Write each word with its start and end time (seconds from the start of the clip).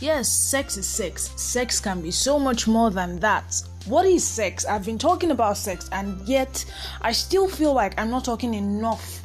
Yes, 0.00 0.32
sex 0.32 0.78
is 0.78 0.86
sex. 0.86 1.30
Sex 1.36 1.78
can 1.78 2.00
be 2.00 2.10
so 2.10 2.38
much 2.38 2.66
more 2.66 2.90
than 2.90 3.20
that. 3.20 3.62
What 3.84 4.06
is 4.06 4.24
sex? 4.24 4.64
I've 4.64 4.86
been 4.86 4.96
talking 4.96 5.30
about 5.30 5.58
sex, 5.58 5.90
and 5.92 6.18
yet 6.26 6.64
I 7.02 7.12
still 7.12 7.46
feel 7.46 7.74
like 7.74 8.00
I'm 8.00 8.08
not 8.08 8.24
talking 8.24 8.54
enough 8.54 9.20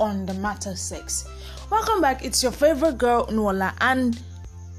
on 0.00 0.26
the 0.26 0.34
matter 0.34 0.74
sex. 0.74 1.28
Welcome 1.70 2.00
back. 2.00 2.24
It's 2.24 2.42
your 2.42 2.50
favorite 2.50 2.98
girl, 2.98 3.28
Nola, 3.30 3.72
and 3.80 4.20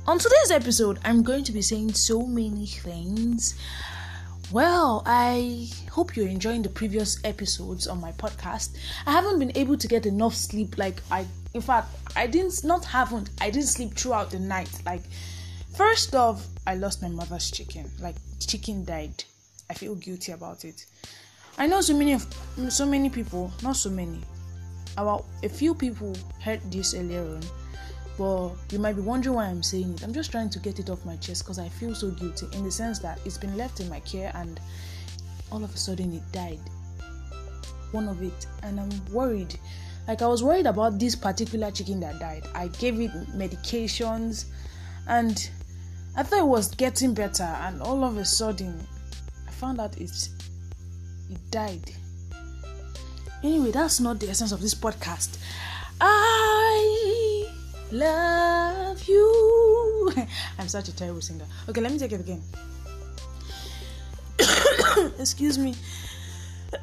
on 0.06 0.20
today's 0.20 0.52
episode, 0.52 1.00
I'm 1.06 1.24
going 1.24 1.46
to 1.46 1.54
be 1.54 1.62
saying 1.62 1.94
so 1.94 2.24
many 2.24 2.66
things. 2.66 3.58
Well, 4.52 5.02
I 5.06 5.70
hope 5.90 6.18
you're 6.18 6.28
enjoying 6.28 6.62
the 6.62 6.70
previous 6.70 7.24
episodes 7.24 7.88
on 7.88 8.02
my 8.02 8.12
podcast. 8.12 8.76
I 9.08 9.12
haven't 9.12 9.40
been 9.40 9.54
able 9.56 9.78
to 9.78 9.88
get 9.88 10.06
enough 10.06 10.36
sleep. 10.36 10.78
Like 10.78 11.02
I, 11.10 11.26
in 11.54 11.62
fact, 11.62 11.90
I 12.16 12.28
didn't 12.28 12.64
not 12.64 12.86
haven't. 12.86 13.30
I 13.40 13.50
didn't 13.50 13.68
sleep 13.68 13.94
throughout 13.94 14.32
the 14.32 14.40
night. 14.40 14.72
Like 14.86 15.04
first 15.76 16.16
off, 16.16 16.46
I 16.68 16.76
lost 16.76 17.02
my 17.02 17.10
mother's 17.10 17.52
chicken. 17.52 17.90
Like 18.00 18.16
chicken 18.40 18.86
died. 18.86 19.24
I 19.70 19.74
feel 19.74 19.96
guilty 19.96 20.32
about 20.32 20.66
it. 20.66 20.86
I 21.58 21.68
know 21.68 21.82
so 21.82 21.96
many 21.96 22.18
so 22.70 22.86
many 22.86 23.10
people, 23.10 23.52
not 23.64 23.76
so 23.76 23.90
many. 23.90 24.20
About 24.98 25.26
a 25.44 25.50
few 25.50 25.74
people 25.74 26.16
heard 26.42 26.60
this 26.72 26.94
earlier 26.94 27.22
on 27.22 27.42
but 28.18 28.52
you 28.72 28.78
might 28.78 28.96
be 28.96 29.02
wondering 29.02 29.36
why 29.36 29.46
I'm 29.46 29.64
saying 29.64 29.94
it. 29.94 30.04
I'm 30.04 30.14
just 30.14 30.30
trying 30.32 30.50
to 30.52 30.60
get 30.60 30.78
it 30.78 30.92
off 30.92 31.04
my 31.06 31.16
chest 31.16 31.44
because 31.44 31.58
I 31.58 31.70
feel 31.70 31.96
so 31.96 32.12
guilty 32.12 32.46
in 32.54 32.64
the 32.64 32.72
sense 32.72 33.00
that 33.00 33.20
it's 33.26 33.38
been 33.38 33.58
left 33.58 33.80
in 33.80 33.90
my 33.90 34.00
care 34.02 34.32
and 34.36 34.60
all 35.52 35.64
of 35.64 35.74
a 35.74 35.78
sudden 35.78 36.14
it 36.14 36.32
died. 36.32 36.60
One 37.92 38.08
of 38.08 38.22
it, 38.22 38.46
and 38.64 38.80
I'm 38.80 39.06
worried. 39.12 39.60
Like 40.12 40.22
I 40.22 40.28
was 40.28 40.44
worried 40.44 40.66
about 40.66 41.00
this 41.00 41.16
particular 41.16 41.72
chicken 41.72 42.02
that 42.02 42.20
died. 42.20 42.44
I 42.54 42.68
gave 42.68 43.00
it 43.00 43.12
medications 43.32 44.44
and 45.08 45.50
I 46.18 46.24
thought 46.24 46.40
it 46.40 46.48
was 46.48 46.76
getting 46.76 47.14
better, 47.14 47.46
and 47.46 47.82
all 47.82 48.04
of 48.04 48.18
a 48.18 48.26
sudden 48.26 48.78
I 49.48 49.52
found 49.52 49.80
out 49.80 49.96
it's 50.02 50.32
it 51.30 51.40
died. 51.50 51.94
Anyway, 53.42 53.72
that's 53.72 54.02
not 54.02 54.20
the 54.20 54.30
essence 54.30 54.52
of 54.52 54.60
this 54.60 54.76
podcast. 54.76 55.38
I 56.02 57.50
love 57.94 59.02
you. 59.08 60.12
I'm 60.60 60.68
such 60.68 60.90
a 60.90 60.94
terrible 60.94 61.22
singer. 61.22 61.46
Okay, 61.70 61.80
let 61.80 61.90
me 61.90 61.98
take 61.98 62.12
it 62.12 62.20
again. 62.20 62.42
Excuse 65.20 65.58
me. 65.58 65.74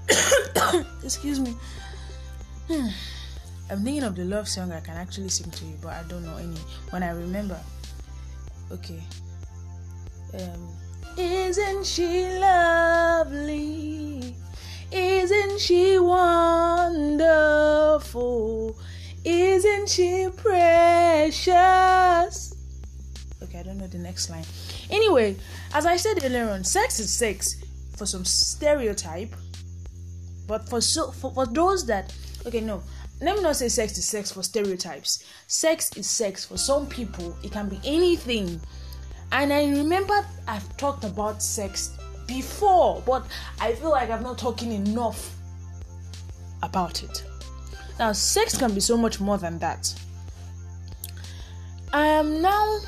Excuse 1.04 1.40
me. 1.40 1.54
Hmm. 2.68 2.88
I'm 3.70 3.84
thinking 3.84 4.04
of 4.04 4.16
the 4.16 4.24
love 4.24 4.48
song 4.48 4.72
I 4.72 4.80
can 4.80 4.96
actually 4.96 5.28
sing 5.28 5.50
to 5.50 5.64
you, 5.64 5.74
but 5.82 5.92
I 5.92 6.02
don't 6.08 6.24
know 6.24 6.36
any. 6.36 6.56
When 6.90 7.02
I 7.02 7.10
remember, 7.10 7.60
okay. 8.72 9.02
Um, 10.34 10.68
isn't 11.18 11.84
she 11.84 12.28
lovely? 12.38 14.34
Isn't 14.90 15.60
she 15.60 15.98
wonderful? 15.98 17.18
Isn't 19.24 19.88
she 19.88 20.28
precious? 20.34 21.54
Okay, 23.42 23.58
I 23.58 23.62
don't 23.62 23.76
know 23.76 23.86
the 23.86 23.98
next 23.98 24.30
line. 24.30 24.44
Anyway, 24.90 25.36
as 25.74 25.84
I 25.84 25.96
said 25.96 26.24
earlier 26.24 26.48
on, 26.48 26.64
sex 26.64 26.98
is 27.00 27.12
sex 27.12 27.62
for 27.96 28.06
some 28.06 28.24
stereotype, 28.24 29.34
but 30.46 30.66
for 30.68 30.80
so 30.80 31.10
for, 31.10 31.34
for 31.34 31.44
those 31.44 31.84
that 31.86 32.14
okay, 32.46 32.60
no, 32.60 32.82
let 33.20 33.36
me 33.36 33.42
not 33.42 33.56
say 33.56 33.68
sex 33.68 33.98
is 33.98 34.04
sex 34.06 34.30
for 34.30 34.42
stereotypes. 34.42 35.24
Sex 35.46 35.90
is 35.96 36.08
sex 36.08 36.44
for 36.44 36.56
some 36.56 36.86
people. 36.86 37.36
It 37.42 37.50
can 37.50 37.68
be 37.68 37.80
anything. 37.84 38.60
And 39.32 39.52
I 39.52 39.68
remember 39.68 40.24
I've 40.46 40.76
talked 40.76 41.04
about 41.04 41.42
sex 41.42 41.96
before, 42.26 43.02
but 43.04 43.26
I 43.60 43.72
feel 43.72 43.90
like 43.90 44.10
I'm 44.10 44.22
not 44.22 44.38
talking 44.38 44.72
enough 44.72 45.34
about 46.62 47.02
it. 47.02 47.24
Now, 47.98 48.12
sex 48.12 48.56
can 48.56 48.72
be 48.74 48.80
so 48.80 48.96
much 48.96 49.20
more 49.20 49.38
than 49.38 49.58
that. 49.58 49.92
I 51.92 52.06
am 52.06 52.40
now 52.40 52.78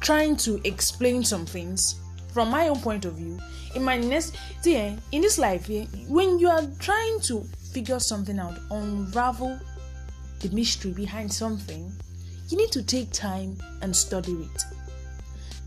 trying 0.00 0.36
to 0.36 0.60
explain 0.64 1.24
some 1.24 1.44
things 1.44 1.96
from 2.32 2.50
my 2.50 2.68
own 2.68 2.78
point 2.80 3.04
of 3.04 3.14
view. 3.14 3.38
In 3.74 3.82
my 3.82 3.96
next, 3.96 4.36
see, 4.62 4.76
eh, 4.76 4.96
in 5.12 5.22
this 5.22 5.38
life, 5.38 5.68
eh, 5.70 5.86
when 6.06 6.38
you 6.38 6.48
are 6.48 6.62
trying 6.78 7.20
to 7.20 7.44
figure 7.78 8.00
something 8.00 8.40
out, 8.40 8.58
unravel 8.72 9.56
the 10.40 10.48
mystery 10.48 10.90
behind 10.90 11.32
something, 11.32 11.92
you 12.48 12.56
need 12.56 12.72
to 12.72 12.82
take 12.82 13.08
time 13.12 13.56
and 13.82 13.94
study 13.94 14.32
it. 14.32 14.64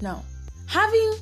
Now, 0.01 0.21
having 0.67 1.13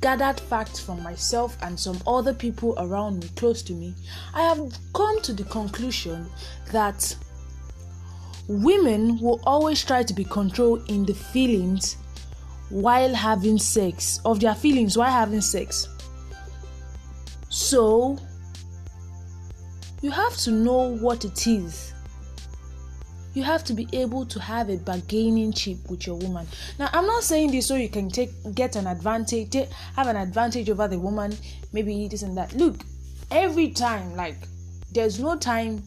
gathered 0.00 0.38
facts 0.38 0.78
from 0.78 1.02
myself 1.02 1.56
and 1.62 1.78
some 1.78 1.98
other 2.06 2.32
people 2.32 2.76
around 2.78 3.18
me 3.18 3.28
close 3.34 3.62
to 3.62 3.72
me, 3.72 3.94
I 4.32 4.42
have 4.42 4.78
come 4.94 5.20
to 5.22 5.32
the 5.32 5.42
conclusion 5.42 6.26
that 6.70 7.16
women 8.46 9.18
will 9.18 9.40
always 9.42 9.84
try 9.84 10.04
to 10.04 10.14
be 10.14 10.22
controlled 10.22 10.88
in 10.88 11.04
the 11.04 11.14
feelings 11.14 11.96
while 12.68 13.12
having 13.12 13.58
sex, 13.58 14.20
of 14.24 14.38
their 14.38 14.54
feelings 14.54 14.96
while 14.96 15.10
having 15.10 15.40
sex. 15.40 15.88
So, 17.48 18.16
you 20.02 20.10
have 20.10 20.36
to 20.36 20.50
know 20.50 20.96
what 20.96 21.24
it 21.24 21.46
is 21.46 21.94
you 23.34 23.42
have 23.42 23.62
to 23.64 23.74
be 23.74 23.86
able 23.92 24.26
to 24.26 24.40
have 24.40 24.68
a 24.70 24.76
bargaining 24.76 25.52
chip 25.52 25.78
with 25.88 26.06
your 26.06 26.16
woman. 26.16 26.46
Now, 26.78 26.88
I'm 26.92 27.06
not 27.06 27.22
saying 27.22 27.52
this 27.52 27.66
so 27.66 27.76
you 27.76 27.88
can 27.88 28.08
take 28.08 28.30
get 28.54 28.76
an 28.76 28.86
advantage, 28.86 29.50
take, 29.50 29.70
have 29.94 30.08
an 30.08 30.16
advantage 30.16 30.68
over 30.68 30.88
the 30.88 30.98
woman, 30.98 31.36
maybe 31.72 32.08
this 32.08 32.22
and 32.22 32.36
that. 32.36 32.52
Look, 32.54 32.76
every 33.30 33.70
time, 33.70 34.16
like, 34.16 34.36
there's 34.92 35.20
no 35.20 35.36
time 35.36 35.82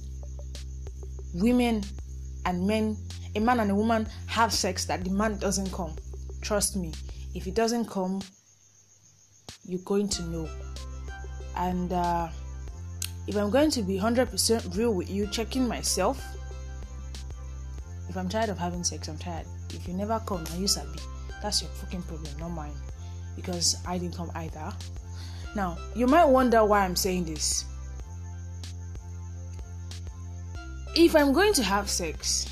women 1.33 1.83
and 2.45 2.65
men, 2.65 2.95
a 3.35 3.39
man 3.39 3.59
and 3.59 3.71
a 3.71 3.75
woman 3.75 4.07
have 4.27 4.53
sex 4.53 4.85
that 4.85 5.03
the 5.03 5.09
man 5.09 5.37
doesn't 5.37 5.71
come. 5.73 5.93
Trust 6.41 6.77
me, 6.77 6.93
if 7.35 7.45
it 7.47 7.55
doesn't 7.55 7.89
come, 7.89 8.21
you're 9.65 9.81
going 9.83 10.07
to 10.09 10.23
know. 10.23 10.49
And 11.57 11.91
uh, 11.91 12.29
if 13.27 13.35
I'm 13.35 13.49
going 13.49 13.71
to 13.71 13.81
be 13.81 13.97
100% 13.97 14.77
real 14.77 14.93
with 14.93 15.09
you, 15.09 15.27
checking 15.27 15.67
myself 15.67 16.23
if 18.13 18.17
I'm 18.17 18.29
tired 18.29 18.49
of 18.49 18.59
having 18.59 18.83
sex, 18.83 19.07
I'm 19.07 19.17
tired. 19.17 19.47
If 19.71 19.87
you 19.87 19.93
never 19.95 20.21
come 20.27 20.45
and 20.51 20.61
you 20.61 20.67
sabi, 20.67 20.99
that's 21.41 21.63
your 21.63 21.71
fucking 21.71 22.03
problem, 22.03 22.31
not 22.39 22.49
mine. 22.49 22.75
Because 23.35 23.77
I 23.87 23.97
didn't 23.97 24.15
come 24.15 24.31
either. 24.35 24.71
Now, 25.55 25.79
you 25.95 26.05
might 26.05 26.25
wonder 26.25 26.63
why 26.63 26.85
I'm 26.85 26.95
saying 26.95 27.25
this. 27.25 27.65
If 30.95 31.15
I'm 31.15 31.33
going 31.33 31.53
to 31.53 31.63
have 31.63 31.89
sex, 31.89 32.47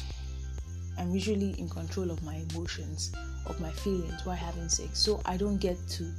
I'm 0.98 1.12
usually 1.12 1.52
in 1.60 1.70
control 1.70 2.10
of 2.10 2.24
my 2.24 2.44
emotions, 2.50 3.14
of 3.46 3.60
my 3.62 3.70
feelings 3.70 4.26
while 4.26 4.36
having 4.36 4.68
sex. 4.68 4.98
So 4.98 5.22
I 5.26 5.38
don't 5.38 5.58
get 5.58 5.78
to 5.90 6.12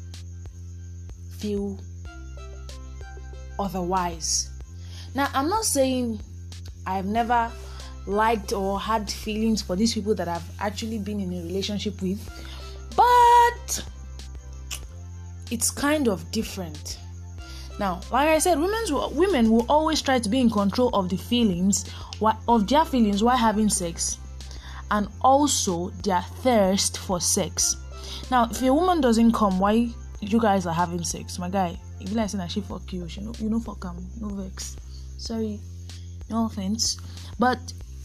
feel 1.36 1.80
otherwise. 3.58 4.50
Now, 5.14 5.28
I'm 5.34 5.48
not 5.48 5.64
saying 5.64 6.20
I've 6.86 7.06
never 7.06 7.50
liked 8.06 8.52
or 8.52 8.80
had 8.80 9.10
feelings 9.10 9.62
for 9.62 9.76
these 9.76 9.94
people 9.94 10.14
that 10.16 10.28
I've 10.28 10.48
actually 10.60 10.98
been 10.98 11.20
in 11.20 11.32
a 11.32 11.42
relationship 11.42 12.00
with, 12.02 12.20
but 12.96 13.84
it's 15.50 15.70
kind 15.70 16.08
of 16.08 16.30
different. 16.32 16.98
Now, 17.78 18.00
like 18.10 18.28
I 18.28 18.38
said, 18.38 18.58
women's 18.58 18.92
women 18.92 19.50
will 19.50 19.66
always 19.68 20.02
try 20.02 20.18
to 20.18 20.28
be 20.28 20.40
in 20.40 20.50
control 20.50 20.90
of 20.94 21.08
the 21.08 21.16
feelings 21.16 21.84
of 22.48 22.68
their 22.68 22.84
feelings 22.84 23.22
while 23.22 23.36
having 23.36 23.68
sex, 23.68 24.18
and 24.90 25.08
also 25.22 25.88
their 26.02 26.22
thirst 26.42 26.98
for 26.98 27.20
sex. 27.20 27.76
Now, 28.30 28.48
if 28.50 28.62
a 28.62 28.72
woman 28.72 29.00
doesn't 29.00 29.32
come, 29.32 29.58
why 29.58 29.88
you 30.20 30.40
guys 30.40 30.66
are 30.66 30.74
having 30.74 31.02
sex, 31.02 31.38
my 31.38 31.48
guy? 31.48 31.78
If 32.02 32.10
you 32.10 32.16
like 32.16 32.30
saying 32.30 32.40
that 32.40 32.50
she 32.50 32.60
fuck 32.60 32.92
you, 32.92 33.06
you 33.06 33.22
know, 33.22 33.32
you 33.38 33.48
know 33.48 33.60
fuck 33.60 33.84
him, 33.84 34.06
no 34.20 34.28
vex. 34.28 34.76
Sorry, 35.18 35.60
no 36.30 36.46
offense, 36.46 36.98
but 37.38 37.58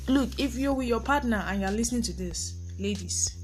look 0.07 0.29
if 0.39 0.55
you're 0.55 0.73
with 0.73 0.87
your 0.87 1.01
partner 1.01 1.43
and 1.47 1.61
you're 1.61 1.71
listening 1.71 2.01
to 2.01 2.13
this 2.13 2.55
ladies 2.79 3.35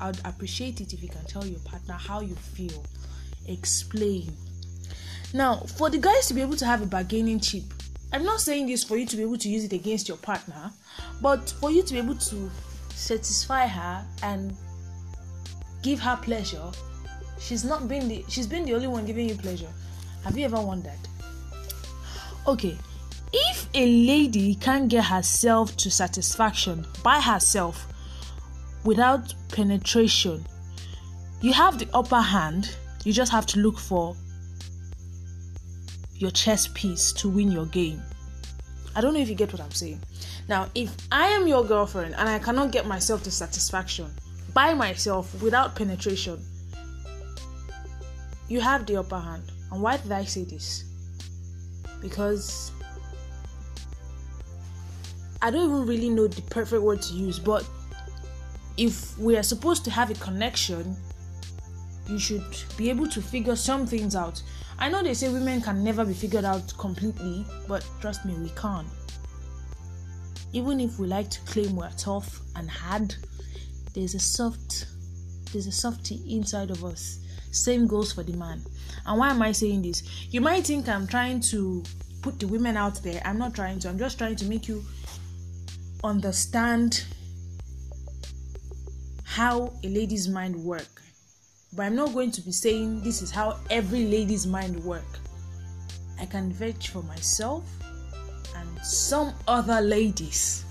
i'd 0.00 0.18
appreciate 0.24 0.80
it 0.80 0.92
if 0.92 1.02
you 1.02 1.08
can 1.08 1.24
tell 1.24 1.44
your 1.44 1.58
partner 1.60 1.94
how 1.94 2.20
you 2.20 2.34
feel. 2.34 2.84
Explain. 3.48 4.30
Now 5.34 5.56
for 5.56 5.90
the 5.90 5.98
guys 5.98 6.28
to 6.28 6.34
be 6.34 6.40
able 6.40 6.56
to 6.56 6.66
have 6.66 6.82
a 6.82 6.86
bargaining 6.86 7.40
chip 7.40 7.64
i'm 8.12 8.24
not 8.24 8.40
saying 8.40 8.66
this 8.66 8.84
for 8.84 8.96
you 8.96 9.06
to 9.06 9.16
be 9.16 9.22
able 9.22 9.38
to 9.38 9.48
use 9.48 9.64
it 9.64 9.72
against 9.72 10.06
your 10.08 10.18
partner 10.18 10.70
but 11.20 11.50
for 11.60 11.70
you 11.70 11.82
to 11.82 11.92
be 11.92 11.98
able 11.98 12.14
to 12.14 12.50
satisfy 12.90 13.66
her 13.66 14.04
and 14.22 14.54
give 15.82 15.98
her 15.98 16.16
pleasure 16.22 16.70
she's 17.40 17.64
not 17.64 17.88
been 17.88 18.08
the 18.08 18.24
she's 18.28 18.46
been 18.46 18.64
the 18.64 18.74
only 18.74 18.86
one 18.86 19.04
giving 19.06 19.28
you 19.28 19.34
pleasure 19.34 19.72
have 20.24 20.36
you 20.36 20.44
ever 20.44 20.60
wondered 20.60 20.98
okay 22.46 22.76
if 23.32 23.68
a 23.74 23.86
lady 24.06 24.54
can't 24.54 24.88
get 24.88 25.04
herself 25.04 25.76
to 25.78 25.90
satisfaction 25.90 26.86
by 27.02 27.20
herself 27.20 27.86
without 28.84 29.34
penetration, 29.52 30.46
you 31.40 31.52
have 31.52 31.78
the 31.78 31.88
upper 31.92 32.20
hand. 32.20 32.74
You 33.04 33.12
just 33.12 33.30
have 33.32 33.46
to 33.46 33.60
look 33.60 33.78
for 33.78 34.16
your 36.14 36.30
chess 36.30 36.68
piece 36.74 37.12
to 37.12 37.28
win 37.28 37.52
your 37.52 37.66
game. 37.66 38.02
I 38.96 39.00
don't 39.00 39.14
know 39.14 39.20
if 39.20 39.28
you 39.28 39.34
get 39.34 39.52
what 39.52 39.60
I'm 39.60 39.70
saying. 39.70 40.00
Now, 40.48 40.68
if 40.74 40.94
I 41.12 41.26
am 41.28 41.46
your 41.46 41.64
girlfriend 41.64 42.14
and 42.16 42.28
I 42.28 42.38
cannot 42.38 42.72
get 42.72 42.86
myself 42.86 43.22
to 43.24 43.30
satisfaction 43.30 44.10
by 44.54 44.74
myself 44.74 45.40
without 45.42 45.76
penetration, 45.76 46.42
you 48.48 48.60
have 48.60 48.86
the 48.86 48.96
upper 48.96 49.18
hand. 49.18 49.52
And 49.70 49.82
why 49.82 49.98
did 49.98 50.12
I 50.12 50.24
say 50.24 50.44
this? 50.44 50.84
Because 52.00 52.72
I 55.42 55.50
don't 55.50 55.68
even 55.70 55.86
really 55.86 56.08
know 56.08 56.26
the 56.26 56.42
perfect 56.42 56.82
word 56.82 57.02
to 57.02 57.14
use, 57.14 57.38
but 57.38 57.66
if 58.76 59.18
we 59.18 59.36
are 59.36 59.42
supposed 59.42 59.84
to 59.84 59.90
have 59.90 60.10
a 60.10 60.14
connection, 60.14 60.96
you 62.08 62.18
should 62.18 62.44
be 62.76 62.88
able 62.88 63.06
to 63.08 63.20
figure 63.20 63.56
some 63.56 63.86
things 63.86 64.16
out. 64.16 64.42
I 64.78 64.88
know 64.88 65.02
they 65.02 65.14
say 65.14 65.28
women 65.28 65.60
can 65.60 65.84
never 65.84 66.04
be 66.04 66.14
figured 66.14 66.44
out 66.44 66.72
completely, 66.78 67.44
but 67.66 67.84
trust 68.00 68.24
me, 68.24 68.34
we 68.34 68.50
can. 68.50 68.86
Even 70.52 70.80
if 70.80 70.98
we 70.98 71.06
like 71.06 71.28
to 71.30 71.40
claim 71.40 71.76
we're 71.76 71.90
tough 71.98 72.40
and 72.56 72.70
hard, 72.70 73.14
there's 73.94 74.14
a 74.14 74.20
soft 74.20 74.86
there's 75.52 75.66
a 75.66 75.72
softy 75.72 76.20
inside 76.28 76.70
of 76.70 76.84
us. 76.84 77.20
Same 77.50 77.86
goes 77.86 78.12
for 78.12 78.22
the 78.22 78.34
man. 78.34 78.62
And 79.06 79.18
why 79.18 79.30
am 79.30 79.42
I 79.42 79.52
saying 79.52 79.82
this? 79.82 80.02
You 80.30 80.40
might 80.40 80.66
think 80.66 80.88
I'm 80.88 81.06
trying 81.06 81.40
to 81.40 81.82
put 82.22 82.38
the 82.38 82.46
women 82.46 82.76
out 82.76 83.02
there. 83.02 83.20
I'm 83.24 83.38
not 83.38 83.54
trying 83.54 83.78
to. 83.80 83.88
I'm 83.88 83.98
just 83.98 84.18
trying 84.18 84.36
to 84.36 84.44
make 84.44 84.68
you 84.68 84.84
understand 86.04 87.04
how 89.24 89.72
a 89.84 89.88
lady's 89.88 90.28
mind 90.28 90.56
work 90.56 91.02
but 91.74 91.82
i'm 91.82 91.94
not 91.94 92.12
going 92.12 92.30
to 92.30 92.40
be 92.40 92.52
saying 92.52 93.00
this 93.02 93.20
is 93.20 93.30
how 93.30 93.56
every 93.70 94.06
lady's 94.06 94.46
mind 94.46 94.82
work 94.84 95.18
i 96.20 96.24
can 96.24 96.52
vouch 96.52 96.88
for 96.88 97.02
myself 97.02 97.64
and 98.56 98.78
some 98.84 99.32
other 99.46 99.80
ladies 99.80 100.64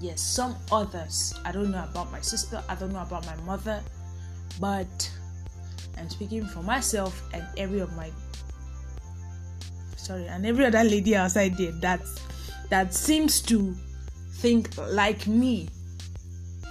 yes 0.00 0.20
some 0.20 0.56
others 0.72 1.34
i 1.44 1.52
don't 1.52 1.70
know 1.70 1.84
about 1.84 2.10
my 2.10 2.20
sister 2.20 2.62
i 2.68 2.74
don't 2.74 2.92
know 2.92 3.02
about 3.02 3.24
my 3.26 3.36
mother 3.42 3.82
but 4.60 5.10
i'm 5.98 6.08
speaking 6.08 6.44
for 6.46 6.62
myself 6.62 7.22
and 7.32 7.44
every 7.56 7.80
of 7.80 7.94
my 7.96 8.10
sorry 9.96 10.26
and 10.26 10.46
every 10.46 10.64
other 10.64 10.84
lady 10.84 11.14
outside 11.16 11.56
there 11.56 11.72
that 11.72 12.00
that 12.70 12.92
seems 12.92 13.40
to 13.42 13.74
think 14.38 14.76
like 14.76 15.26
me. 15.26 15.68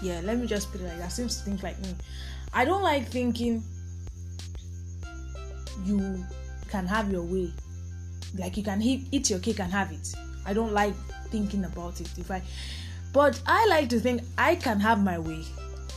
Yeah, 0.02 0.22
let 0.24 0.38
me 0.38 0.48
just 0.48 0.72
put 0.72 0.82
it 0.82 0.86
like 0.86 1.00
that. 1.00 1.12
Seems 1.12 1.38
to 1.38 1.44
think 1.44 1.64
like 1.64 1.80
me. 1.80 1.96
I 2.54 2.66
don't 2.66 2.84
like 2.84 3.08
thinking 3.08 3.64
you 5.84 6.24
can 6.70 6.86
have 6.86 7.12
your 7.12 7.24
way. 7.24 7.52
Like 8.38 8.58
you 8.58 8.64
can 8.64 8.82
eat 8.82 9.30
your 9.30 9.40
cake 9.40 9.60
and 9.60 9.72
have 9.72 9.92
it. 9.92 10.14
I 10.46 10.54
don't 10.54 10.72
like 10.72 10.96
thinking 11.30 11.66
about 11.66 12.00
it. 12.00 12.10
If 12.18 12.32
I, 12.32 12.42
but 13.12 13.42
I 13.46 13.66
like 13.68 13.90
to 13.90 14.00
think 14.00 14.22
I 14.38 14.56
can 14.56 14.80
have 14.80 15.04
my 15.04 15.20
way. 15.20 15.44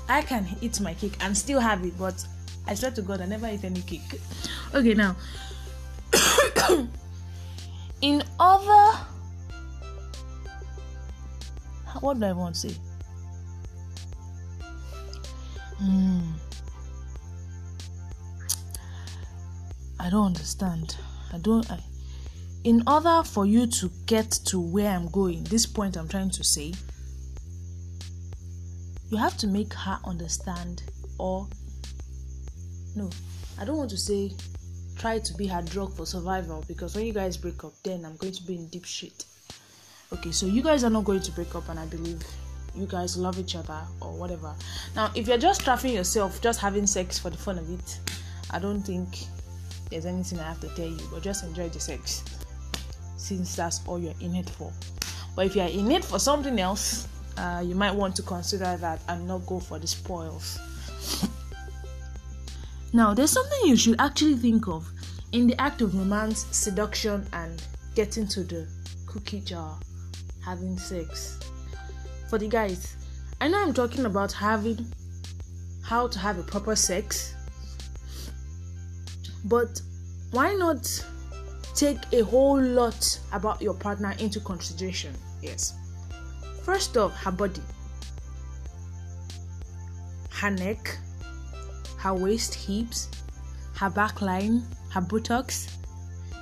I 0.08 0.22
can 0.22 0.46
eat 0.60 0.80
my 0.80 0.94
cake 0.94 1.16
and 1.20 1.36
still 1.36 1.60
have 1.60 1.84
it. 1.84 1.96
But 1.98 2.24
I 2.70 2.74
swear 2.74 2.92
to 2.92 3.02
God, 3.02 3.20
I 3.20 3.26
never 3.26 3.48
eat 3.48 3.64
any 3.64 3.82
cake. 3.82 4.20
Okay, 4.72 4.94
now. 4.94 5.16
in 8.00 8.22
other 8.38 8.98
what 12.00 12.18
do 12.18 12.26
I 12.26 12.32
want 12.32 12.54
to 12.54 12.70
say? 12.70 12.76
Hmm. 15.78 16.20
I 19.98 20.08
don't 20.08 20.26
understand. 20.26 20.96
I 21.32 21.38
don't. 21.38 21.70
I, 21.70 21.78
in 22.64 22.82
order 22.86 23.22
for 23.24 23.44
you 23.46 23.66
to 23.66 23.90
get 24.06 24.30
to 24.30 24.60
where 24.60 24.90
I'm 24.90 25.08
going, 25.08 25.44
this 25.44 25.66
point 25.66 25.96
I'm 25.96 26.08
trying 26.08 26.30
to 26.30 26.44
say, 26.44 26.72
you 29.08 29.16
have 29.16 29.36
to 29.38 29.46
make 29.46 29.72
her 29.74 29.98
understand, 30.04 30.82
or 31.18 31.48
no, 32.96 33.10
I 33.58 33.64
don't 33.64 33.76
want 33.76 33.90
to 33.90 33.96
say 33.96 34.32
try 34.96 35.18
to 35.18 35.34
be 35.34 35.46
her 35.46 35.62
drug 35.62 35.96
for 35.96 36.04
survival 36.04 36.64
because 36.68 36.94
when 36.94 37.06
you 37.06 37.12
guys 37.12 37.36
break 37.36 37.64
up, 37.64 37.72
then 37.82 38.04
I'm 38.04 38.16
going 38.16 38.32
to 38.34 38.42
be 38.42 38.56
in 38.56 38.66
deep 38.68 38.84
shit. 38.84 39.24
Okay 40.12 40.32
so 40.32 40.46
you 40.46 40.62
guys 40.62 40.82
are 40.82 40.90
not 40.90 41.04
going 41.04 41.20
to 41.20 41.30
break 41.32 41.54
up 41.54 41.68
and 41.68 41.78
i 41.78 41.86
believe 41.86 42.20
you 42.74 42.86
guys 42.86 43.16
love 43.16 43.38
each 43.38 43.54
other 43.54 43.80
or 44.00 44.12
whatever. 44.12 44.54
Now 44.96 45.10
if 45.14 45.28
you're 45.28 45.38
just 45.38 45.62
trapping 45.62 45.94
yourself 45.94 46.40
just 46.42 46.60
having 46.60 46.86
sex 46.86 47.18
for 47.18 47.30
the 47.30 47.36
fun 47.36 47.58
of 47.58 47.70
it 47.72 48.00
i 48.50 48.58
don't 48.58 48.82
think 48.82 49.06
there's 49.90 50.06
anything 50.06 50.40
i 50.40 50.42
have 50.42 50.60
to 50.60 50.68
tell 50.70 50.88
you 50.88 50.98
but 51.12 51.22
just 51.22 51.44
enjoy 51.44 51.68
the 51.68 51.78
sex 51.78 52.24
since 53.16 53.54
that's 53.54 53.86
all 53.86 53.98
you're 53.98 54.14
in 54.20 54.34
it 54.34 54.48
for. 54.50 54.72
But 55.36 55.46
if 55.46 55.54
you're 55.54 55.66
in 55.66 55.90
it 55.92 56.04
for 56.04 56.18
something 56.18 56.58
else 56.58 57.06
uh, 57.36 57.62
you 57.64 57.76
might 57.76 57.94
want 57.94 58.16
to 58.16 58.22
consider 58.22 58.76
that 58.78 59.00
and 59.08 59.28
not 59.28 59.46
go 59.46 59.60
for 59.60 59.78
the 59.78 59.86
spoils 59.86 60.58
now 62.92 63.14
there's 63.14 63.30
something 63.30 63.58
you 63.64 63.76
should 63.76 64.00
actually 64.00 64.36
think 64.36 64.68
of 64.68 64.88
in 65.32 65.46
the 65.46 65.60
act 65.60 65.80
of 65.80 65.94
romance 65.94 66.46
seduction 66.50 67.26
and 67.32 67.62
getting 67.94 68.26
to 68.26 68.42
the 68.42 68.66
cookie 69.06 69.40
jar 69.40 69.78
having 70.44 70.78
sex. 70.78 71.38
For 72.28 72.38
the 72.38 72.48
guys, 72.48 72.96
I 73.40 73.48
know 73.48 73.62
I'm 73.62 73.74
talking 73.74 74.06
about 74.06 74.32
having 74.32 74.86
how 75.82 76.08
to 76.08 76.18
have 76.18 76.38
a 76.38 76.42
proper 76.42 76.76
sex, 76.76 77.34
but 79.44 79.80
why 80.30 80.54
not 80.54 80.86
take 81.74 81.98
a 82.12 82.22
whole 82.22 82.60
lot 82.60 83.18
about 83.32 83.60
your 83.60 83.74
partner 83.74 84.14
into 84.18 84.40
consideration? 84.40 85.14
Yes. 85.42 85.74
First 86.62 86.96
off, 86.96 87.14
her 87.16 87.32
body, 87.32 87.62
her 90.30 90.50
neck, 90.50 90.98
her 92.00 92.14
waist, 92.14 92.54
hips, 92.54 93.08
her 93.76 93.90
back 93.90 94.20
line, 94.20 94.66
her 94.90 95.00
buttocks. 95.00 95.78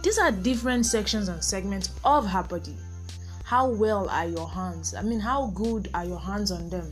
These 0.02 0.18
are 0.18 0.32
different 0.32 0.86
sections 0.86 1.28
and 1.28 1.42
segments 1.42 1.90
of 2.04 2.26
her 2.26 2.42
body 2.42 2.76
how 3.48 3.66
well 3.66 4.10
are 4.10 4.26
your 4.26 4.46
hands? 4.46 4.94
I 4.94 5.00
mean, 5.00 5.20
how 5.20 5.46
good 5.54 5.88
are 5.94 6.04
your 6.04 6.20
hands 6.20 6.50
on 6.52 6.68
them? 6.68 6.90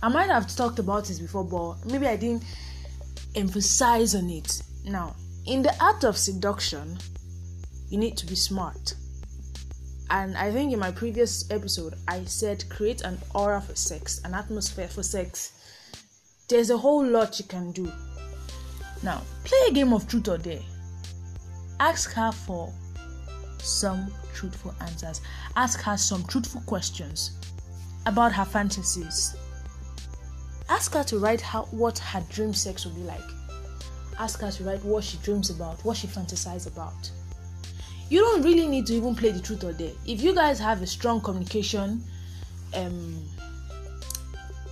I 0.00 0.08
might 0.08 0.30
have 0.30 0.46
talked 0.54 0.78
about 0.78 1.06
this 1.06 1.18
before, 1.18 1.42
but 1.42 1.84
maybe 1.84 2.06
I 2.06 2.14
didn't 2.14 2.44
emphasize 3.34 4.14
on 4.14 4.30
it. 4.30 4.62
Now, 4.84 5.16
in 5.46 5.62
the 5.62 5.74
art 5.82 6.04
of 6.04 6.16
seduction, 6.16 6.96
you 7.88 7.98
need 7.98 8.16
to 8.18 8.26
be 8.26 8.36
smart. 8.36 8.94
And 10.10 10.36
I 10.36 10.52
think 10.52 10.72
in 10.72 10.78
my 10.78 10.92
previous 10.92 11.50
episode, 11.50 11.94
I 12.06 12.22
said 12.24 12.64
create 12.68 13.00
an 13.00 13.18
aura 13.34 13.60
for 13.60 13.74
sex, 13.74 14.20
an 14.24 14.32
atmosphere 14.32 14.86
for 14.86 15.02
sex. 15.02 15.59
There's 16.50 16.70
a 16.70 16.76
whole 16.76 17.06
lot 17.06 17.38
you 17.38 17.44
can 17.44 17.70
do. 17.70 17.90
Now, 19.04 19.22
play 19.44 19.58
a 19.68 19.72
game 19.72 19.92
of 19.92 20.08
truth 20.08 20.26
or 20.26 20.36
dare. 20.36 20.58
Ask 21.78 22.12
her 22.14 22.32
for 22.32 22.72
some 23.58 24.12
truthful 24.34 24.74
answers. 24.80 25.20
Ask 25.54 25.80
her 25.82 25.96
some 25.96 26.24
truthful 26.24 26.60
questions 26.62 27.38
about 28.04 28.32
her 28.32 28.44
fantasies. 28.44 29.36
Ask 30.68 30.92
her 30.94 31.04
to 31.04 31.20
write 31.20 31.40
how, 31.40 31.66
what 31.66 31.98
her 31.98 32.22
dream 32.30 32.52
sex 32.52 32.84
would 32.84 32.96
be 32.96 33.02
like. 33.02 33.20
Ask 34.18 34.40
her 34.40 34.50
to 34.50 34.64
write 34.64 34.84
what 34.84 35.04
she 35.04 35.18
dreams 35.18 35.50
about, 35.50 35.84
what 35.84 35.96
she 35.98 36.08
fantasizes 36.08 36.66
about. 36.66 37.12
You 38.08 38.18
don't 38.18 38.42
really 38.42 38.66
need 38.66 38.86
to 38.86 38.94
even 38.94 39.14
play 39.14 39.30
the 39.30 39.40
truth 39.40 39.62
or 39.62 39.72
dare. 39.72 39.92
If 40.04 40.20
you 40.20 40.34
guys 40.34 40.58
have 40.58 40.82
a 40.82 40.86
strong 40.86 41.20
communication, 41.20 42.02
um, 42.74 43.22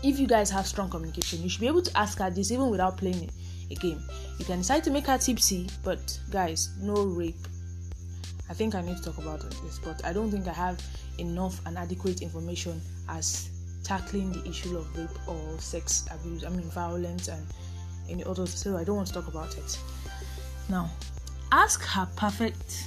if 0.03 0.19
you 0.19 0.27
guys 0.27 0.51
have 0.51 0.67
strong 0.67 0.91
communication, 0.91 1.43
you 1.43 1.49
should 1.49 1.61
be 1.61 1.67
able 1.67 1.83
to 1.83 1.99
ask 1.99 2.19
her 2.19 2.31
this 2.31 2.51
even 2.53 2.71
without 2.71 2.97
playing 2.97 3.31
a 3.71 3.75
game. 3.75 4.01
You 4.39 4.45
can 4.45 4.59
decide 4.59 4.85
to 4.85 4.91
make 4.91 5.07
her 5.07 5.19
tipsy, 5.19 5.69
but 5.85 6.19
guys, 6.31 6.71
no 6.81 7.05
rape 7.05 7.37
I 8.51 8.55
think 8.55 8.75
I 8.75 8.81
need 8.81 8.97
to 8.97 9.03
talk 9.03 9.19
about 9.19 9.41
this, 9.63 9.79
but 9.79 10.05
I 10.05 10.13
don't 10.13 10.31
think 10.31 10.49
I 10.49 10.53
have 10.55 10.83
enough 11.19 11.61
and 11.67 11.77
adequate 11.77 12.23
information 12.23 12.81
as 13.09 13.51
tackling 13.85 14.33
the 14.33 14.49
issue 14.49 14.77
of 14.77 14.97
rape 14.97 15.29
or 15.29 15.59
sex 15.59 16.07
abuse, 16.11 16.45
I 16.45 16.49
mean, 16.49 16.63
violence 16.71 17.29
and 17.29 17.47
any 18.09 18.25
others, 18.25 18.55
so 18.55 18.77
I 18.77 18.85
don't 18.85 18.97
want 18.97 19.09
to 19.09 19.15
talk 19.15 19.29
about 19.29 19.57
it. 19.59 19.79
Now, 20.71 20.91
ask 21.53 21.83
her 21.85 22.09
perfect, 22.17 22.87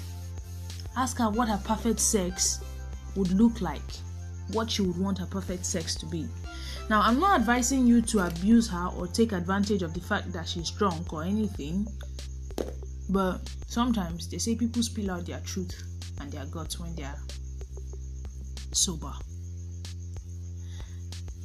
ask 0.97 1.17
her 1.19 1.29
what 1.29 1.47
her 1.47 1.61
perfect 1.63 1.99
sex 1.99 2.61
would 3.15 3.31
look 3.31 3.61
like, 3.61 3.81
what 4.53 4.71
she 4.71 4.81
would 4.81 4.97
want 4.97 5.19
her 5.19 5.27
perfect 5.27 5.65
sex 5.65 5.93
to 5.95 6.07
be. 6.07 6.27
Now, 6.91 7.03
I'm 7.03 7.21
not 7.21 7.39
advising 7.39 7.87
you 7.87 8.01
to 8.01 8.27
abuse 8.27 8.67
her 8.67 8.87
or 8.87 9.07
take 9.07 9.31
advantage 9.31 9.81
of 9.81 9.93
the 9.93 10.01
fact 10.01 10.33
that 10.33 10.45
she's 10.45 10.71
drunk 10.71 11.13
or 11.13 11.23
anything, 11.23 11.87
but 13.09 13.49
sometimes 13.65 14.27
they 14.27 14.39
say 14.39 14.55
people 14.55 14.83
spill 14.83 15.11
out 15.11 15.25
their 15.25 15.39
truth 15.39 15.83
and 16.19 16.29
their 16.29 16.45
guts 16.47 16.81
when 16.81 16.93
they 16.95 17.03
are 17.03 17.15
sober. 18.73 19.13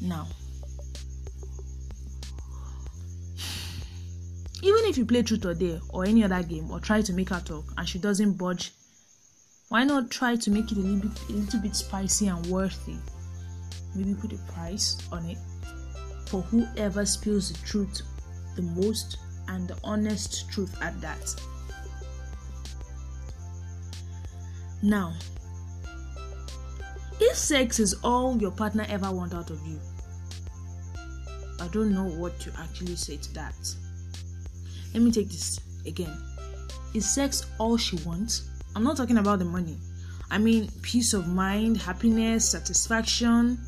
Now, 0.03 0.27
even 4.65 4.85
if 4.87 4.99
you 4.99 5.07
play 5.07 5.23
truth 5.23 5.45
or 5.45 5.55
dare 5.55 5.79
or 5.91 6.07
any 6.07 6.25
other 6.25 6.43
game 6.43 6.73
or 6.73 6.81
try 6.81 7.03
to 7.03 7.13
make 7.13 7.29
her 7.29 7.41
talk 7.41 7.67
and 7.79 7.89
she 7.89 8.01
doesn't 8.01 8.33
budge, 8.33 8.73
why 9.69 9.85
not 9.85 10.11
try 10.11 10.35
to 10.35 10.51
make 10.51 10.73
it 10.73 10.79
a 10.79 10.81
little 10.81 11.09
bit, 11.09 11.21
a 11.29 11.33
little 11.35 11.61
bit 11.61 11.77
spicy 11.77 12.27
and 12.27 12.45
worthy? 12.47 12.97
Maybe 13.97 14.15
put 14.15 14.33
a 14.33 14.39
price 14.53 14.97
on 15.13 15.25
it 15.27 15.39
for 16.27 16.43
whoever 16.43 17.05
spills 17.05 17.53
the 17.53 17.67
truth 17.67 18.03
the 18.57 18.63
most 18.63 19.19
and 19.49 19.69
the 19.69 19.79
honest 19.85 20.51
truth 20.51 20.77
at 20.83 20.99
that 21.01 21.35
now 24.83 25.13
if 27.21 27.37
sex 27.37 27.79
is 27.79 27.95
all 28.03 28.37
your 28.39 28.51
partner 28.51 28.85
ever 28.89 29.11
want 29.11 29.35
out 29.35 29.51
of 29.51 29.61
you 29.67 29.79
i 31.61 31.69
don't 31.69 31.93
know 31.93 32.05
what 32.05 32.39
to 32.41 32.53
actually 32.59 32.97
say 32.97 33.17
to 33.17 33.33
that 33.35 33.55
let 34.97 35.03
me 35.03 35.13
take 35.13 35.29
this 35.29 35.61
again. 35.87 36.17
Is 36.95 37.07
sex 37.09 37.45
all 37.59 37.77
she 37.77 37.97
wants? 37.97 38.49
I'm 38.75 38.83
not 38.83 38.97
talking 38.97 39.19
about 39.19 39.39
the 39.39 39.45
money. 39.45 39.77
I 40.31 40.39
mean, 40.39 40.71
peace 40.81 41.13
of 41.13 41.29
mind, 41.29 41.77
happiness, 41.77 42.49
satisfaction. 42.49 43.59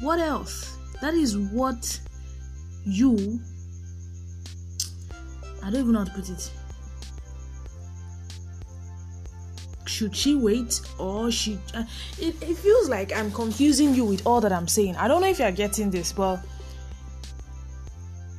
What 0.00 0.18
else? 0.18 0.76
That 1.00 1.14
is 1.14 1.36
what 1.36 2.00
you. 2.84 3.40
I 5.62 5.70
don't 5.70 5.80
even 5.80 5.92
know 5.92 5.98
how 6.00 6.04
to 6.04 6.12
put 6.12 6.28
it. 6.30 6.50
Should 9.86 10.14
she 10.14 10.36
wait 10.36 10.80
or 10.98 11.30
she? 11.30 11.58
Uh, 11.74 11.84
it, 12.18 12.40
it 12.42 12.56
feels 12.56 12.88
like 12.88 13.12
I'm 13.16 13.32
confusing 13.32 13.94
you 13.94 14.04
with 14.04 14.26
all 14.26 14.40
that 14.40 14.52
I'm 14.52 14.68
saying. 14.68 14.96
I 14.96 15.08
don't 15.08 15.20
know 15.20 15.28
if 15.28 15.40
you're 15.40 15.50
getting 15.50 15.90
this, 15.90 16.12
but 16.12 16.40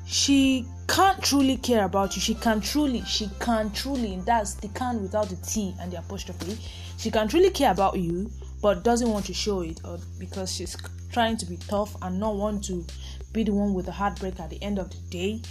she 0.06 0.66
can't 0.88 1.22
truly 1.22 1.58
care 1.58 1.84
about 1.86 2.16
you. 2.16 2.22
She 2.22 2.34
can 2.36 2.62
truly, 2.62 3.04
she 3.06 3.30
can 3.40 3.72
truly, 3.72 4.22
that's 4.26 4.56
the 4.56 4.70
can 4.70 5.02
without 5.02 5.30
the 5.30 5.36
T 5.36 5.76
and 5.82 5.92
the 5.92 6.00
apostrophe. 6.00 6.58
She 6.98 7.12
can 7.12 7.28
truly 7.28 7.52
care 7.52 7.72
about 7.72 7.98
you, 7.98 8.32
but 8.62 8.84
doesn't 8.84 9.10
want 9.10 9.26
to 9.26 9.34
show 9.34 9.62
it, 9.62 9.80
or 9.86 10.00
because 10.18 10.54
she's 10.54 10.76
trying 11.12 11.38
to 11.38 11.46
be 11.46 11.58
tough 11.58 11.96
and 12.02 12.20
not 12.20 12.36
want 12.36 12.64
to 12.66 12.86
be 13.32 13.44
the 13.44 13.54
one 13.54 13.74
with 13.74 13.86
the 13.86 13.92
heartbreak 13.92 14.40
at 14.40 14.50
the 14.50 14.62
end 14.62 14.80
of 14.80 14.90
the 14.90 14.98
day. 15.10 15.42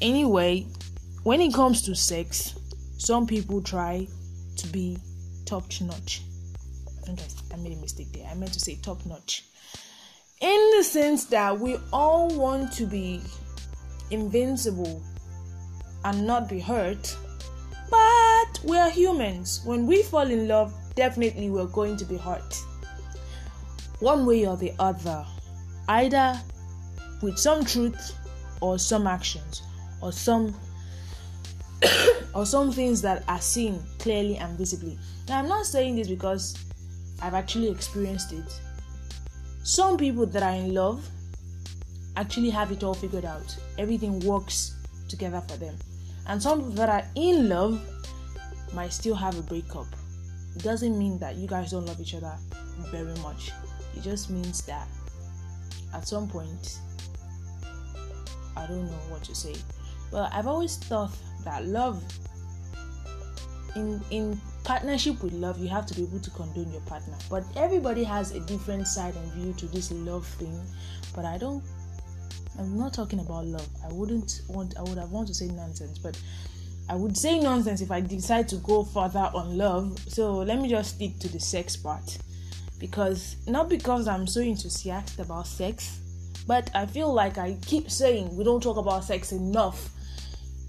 Anyway, 0.00 0.66
when 1.24 1.40
it 1.40 1.52
comes 1.54 1.82
to 1.82 1.94
sex, 1.94 2.58
some 2.98 3.26
people 3.26 3.62
try 3.62 4.06
to 4.56 4.66
be 4.68 4.98
top 5.44 5.64
notch. 5.80 6.22
I 7.02 7.06
think 7.06 7.20
I, 7.20 7.54
I 7.54 7.56
made 7.58 7.72
a 7.72 7.80
mistake 7.80 8.12
there. 8.12 8.28
I 8.30 8.34
meant 8.34 8.52
to 8.52 8.60
say 8.60 8.76
top 8.76 9.04
notch. 9.06 9.44
In 10.40 10.70
the 10.76 10.84
sense 10.84 11.24
that 11.26 11.58
we 11.58 11.78
all 11.92 12.28
want 12.28 12.72
to 12.74 12.86
be 12.86 13.20
invincible 14.10 15.02
and 16.04 16.26
not 16.26 16.48
be 16.48 16.60
hurt. 16.60 17.16
But 17.90 18.60
we 18.64 18.76
are 18.76 18.90
humans. 18.90 19.62
When 19.64 19.86
we 19.86 20.02
fall 20.02 20.30
in 20.30 20.46
love, 20.46 20.74
definitely 20.98 21.48
we're 21.48 21.66
going 21.66 21.96
to 21.96 22.04
be 22.04 22.16
hurt. 22.16 22.60
One 24.00 24.26
way 24.26 24.46
or 24.48 24.56
the 24.56 24.72
other. 24.80 25.24
Either 25.88 26.38
with 27.22 27.38
some 27.38 27.64
truth 27.64 28.14
or 28.60 28.80
some 28.80 29.06
actions 29.06 29.62
or 30.02 30.10
some 30.10 30.54
or 32.34 32.44
some 32.44 32.72
things 32.72 33.00
that 33.02 33.22
are 33.28 33.40
seen 33.40 33.80
clearly 34.00 34.36
and 34.38 34.58
visibly. 34.58 34.98
Now 35.28 35.38
I'm 35.38 35.48
not 35.48 35.66
saying 35.66 35.94
this 35.94 36.08
because 36.08 36.58
I've 37.22 37.34
actually 37.34 37.70
experienced 37.70 38.32
it. 38.32 38.60
Some 39.62 39.96
people 39.96 40.26
that 40.26 40.42
are 40.42 40.54
in 40.54 40.74
love 40.74 41.08
actually 42.16 42.50
have 42.50 42.72
it 42.72 42.82
all 42.82 42.94
figured 42.94 43.24
out. 43.24 43.56
Everything 43.78 44.18
works 44.20 44.74
together 45.08 45.42
for 45.48 45.56
them. 45.58 45.76
And 46.26 46.42
some 46.42 46.74
that 46.74 46.88
are 46.88 47.06
in 47.14 47.48
love 47.48 47.80
might 48.74 48.92
still 48.92 49.14
have 49.14 49.38
a 49.38 49.42
breakup. 49.42 49.86
It 50.58 50.64
doesn't 50.64 50.98
mean 50.98 51.20
that 51.20 51.36
you 51.36 51.46
guys 51.46 51.70
don't 51.70 51.86
love 51.86 52.00
each 52.00 52.16
other 52.16 52.34
very 52.90 53.14
much. 53.20 53.52
It 53.96 54.02
just 54.02 54.28
means 54.28 54.60
that 54.62 54.88
at 55.94 56.08
some 56.08 56.26
point, 56.28 56.80
I 58.56 58.66
don't 58.66 58.86
know 58.86 59.00
what 59.08 59.22
to 59.22 59.36
say. 59.36 59.54
But 60.10 60.32
I've 60.34 60.48
always 60.48 60.76
thought 60.76 61.16
that 61.44 61.64
love 61.64 62.02
in 63.76 64.02
in 64.10 64.40
partnership 64.64 65.22
with 65.22 65.32
love 65.34 65.60
you 65.60 65.68
have 65.68 65.86
to 65.86 65.94
be 65.94 66.02
able 66.02 66.18
to 66.18 66.30
condone 66.30 66.72
your 66.72 66.80
partner 66.82 67.16
but 67.30 67.44
everybody 67.54 68.02
has 68.02 68.32
a 68.32 68.40
different 68.40 68.86
side 68.86 69.14
and 69.14 69.32
view 69.32 69.52
to 69.52 69.66
this 69.66 69.92
love 69.92 70.26
thing 70.26 70.58
but 71.14 71.24
i 71.24 71.36
don't 71.38 71.62
I'm 72.58 72.76
not 72.76 72.92
talking 72.92 73.20
about 73.20 73.46
love. 73.46 73.68
I 73.84 73.92
wouldn't 73.92 74.42
want 74.48 74.74
I 74.76 74.82
would 74.82 74.98
have 74.98 75.12
want 75.12 75.28
to 75.28 75.34
say 75.34 75.46
nonsense, 75.46 75.96
but 75.98 76.20
I 76.90 76.94
would 76.94 77.16
say 77.16 77.38
nonsense 77.38 77.82
if 77.82 77.90
I 77.90 78.00
decide 78.00 78.48
to 78.48 78.56
go 78.56 78.82
further 78.82 79.30
on 79.34 79.58
love. 79.58 79.98
So 80.08 80.36
let 80.36 80.58
me 80.58 80.68
just 80.68 80.96
stick 80.96 81.18
to 81.18 81.28
the 81.28 81.38
sex 81.38 81.76
part. 81.76 82.18
Because 82.78 83.36
not 83.46 83.68
because 83.68 84.08
I'm 84.08 84.26
so 84.26 84.40
enthusiastic 84.40 85.24
about 85.24 85.46
sex, 85.46 86.00
but 86.46 86.70
I 86.74 86.86
feel 86.86 87.12
like 87.12 87.36
I 87.36 87.56
keep 87.66 87.90
saying 87.90 88.34
we 88.36 88.44
don't 88.44 88.62
talk 88.62 88.78
about 88.78 89.04
sex 89.04 89.32
enough. 89.32 89.90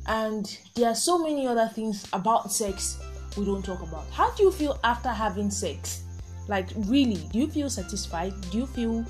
And 0.07 0.57
there 0.75 0.89
are 0.89 0.95
so 0.95 1.19
many 1.19 1.47
other 1.47 1.69
things 1.73 2.05
about 2.11 2.51
sex 2.51 2.99
we 3.37 3.45
don't 3.45 3.63
talk 3.63 3.81
about. 3.81 4.09
How 4.09 4.31
do 4.31 4.43
you 4.43 4.51
feel 4.51 4.79
after 4.83 5.09
having 5.09 5.49
sex? 5.51 6.03
Like 6.47 6.67
really, 6.75 7.29
do 7.31 7.39
you 7.39 7.47
feel 7.47 7.69
satisfied? 7.69 8.33
Do 8.51 8.57
you 8.57 8.65
feel 8.65 9.05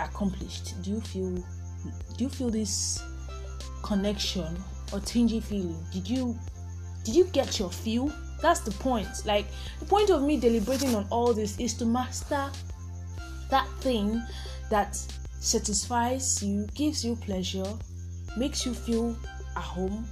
accomplished? 0.00 0.82
Do 0.82 0.90
you 0.90 1.00
feel 1.02 1.44
do 2.16 2.24
you 2.24 2.30
feel 2.30 2.50
this 2.50 3.00
connection 3.82 4.56
or 4.92 5.00
tingy 5.00 5.42
feeling? 5.42 5.78
Did 5.92 6.08
you 6.08 6.38
did 7.04 7.14
you 7.14 7.24
get 7.26 7.58
your 7.58 7.70
feel? 7.70 8.12
That's 8.42 8.60
the 8.60 8.72
point. 8.72 9.08
Like 9.24 9.46
the 9.80 9.86
point 9.86 10.10
of 10.10 10.22
me 10.22 10.38
deliberating 10.38 10.94
on 10.94 11.06
all 11.10 11.32
this 11.32 11.58
is 11.58 11.74
to 11.74 11.86
master 11.86 12.50
that 13.50 13.68
thing 13.80 14.22
that 14.70 14.96
satisfies 15.40 16.42
you, 16.42 16.66
gives 16.74 17.04
you 17.04 17.16
pleasure, 17.16 17.66
makes 18.36 18.66
you 18.66 18.74
feel 18.74 19.16
at 19.56 19.62
home, 19.62 20.06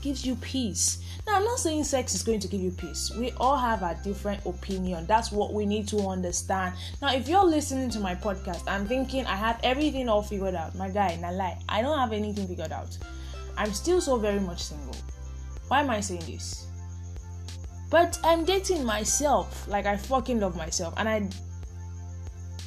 gives 0.00 0.24
you 0.24 0.36
peace. 0.36 1.02
Now, 1.26 1.36
I'm 1.36 1.44
not 1.44 1.58
saying 1.58 1.82
sex 1.84 2.14
is 2.14 2.22
going 2.22 2.38
to 2.40 2.48
give 2.48 2.60
you 2.60 2.70
peace. 2.70 3.12
We 3.18 3.32
all 3.38 3.56
have 3.56 3.82
a 3.82 3.98
different 4.04 4.46
opinion. 4.46 5.06
That's 5.06 5.32
what 5.32 5.52
we 5.52 5.66
need 5.66 5.88
to 5.88 5.98
understand. 6.06 6.74
Now, 7.02 7.12
if 7.12 7.28
you're 7.28 7.44
listening 7.44 7.90
to 7.90 8.00
my 8.00 8.14
podcast 8.14 8.62
I'm 8.68 8.86
thinking 8.86 9.26
I 9.26 9.34
have 9.34 9.58
everything 9.64 10.08
all 10.08 10.22
figured 10.22 10.54
out, 10.54 10.76
my 10.76 10.88
guy, 10.88 11.18
na 11.20 11.30
lie, 11.30 11.58
I 11.68 11.82
don't 11.82 11.98
have 11.98 12.12
anything 12.12 12.46
figured 12.46 12.72
out. 12.72 12.96
I'm 13.56 13.72
still 13.72 14.00
so 14.00 14.16
very 14.18 14.40
much 14.40 14.62
single. 14.64 14.96
Why 15.68 15.80
am 15.80 15.90
I 15.90 16.00
saying 16.00 16.24
this? 16.26 16.68
But 17.90 18.18
I'm 18.24 18.44
dating 18.44 18.84
myself. 18.84 19.66
Like 19.68 19.86
I 19.86 19.96
fucking 19.96 20.40
love 20.40 20.56
myself, 20.56 20.94
and 20.96 21.08
I 21.08 21.28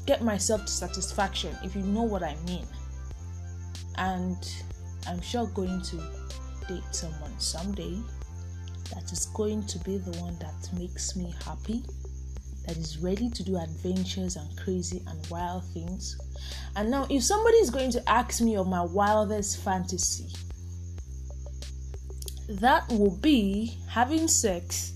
get 0.05 0.23
myself 0.23 0.65
to 0.65 0.71
satisfaction. 0.71 1.55
If 1.63 1.75
you 1.75 1.83
know 1.83 2.03
what 2.03 2.23
I 2.23 2.35
mean. 2.45 2.65
And 3.97 4.37
I'm 5.07 5.21
sure 5.21 5.45
going 5.47 5.81
to 5.81 5.97
date 6.67 6.83
someone 6.91 7.37
someday 7.37 7.99
that 8.93 9.11
is 9.11 9.27
going 9.33 9.65
to 9.67 9.79
be 9.79 9.97
the 9.97 10.17
one 10.19 10.37
that 10.39 10.69
makes 10.79 11.15
me 11.15 11.33
happy, 11.45 11.83
that 12.65 12.77
is 12.77 12.99
ready 12.99 13.29
to 13.29 13.43
do 13.43 13.57
adventures 13.57 14.35
and 14.35 14.57
crazy 14.57 15.01
and 15.07 15.27
wild 15.29 15.65
things. 15.73 16.17
And 16.75 16.89
now, 16.89 17.07
if 17.09 17.23
somebody 17.23 17.57
is 17.57 17.69
going 17.69 17.91
to 17.91 18.09
ask 18.09 18.41
me 18.41 18.55
of 18.55 18.67
my 18.67 18.81
wildest 18.81 19.63
fantasy, 19.63 20.29
that 22.49 22.89
will 22.89 23.15
be 23.17 23.77
having 23.87 24.27
sex. 24.27 24.93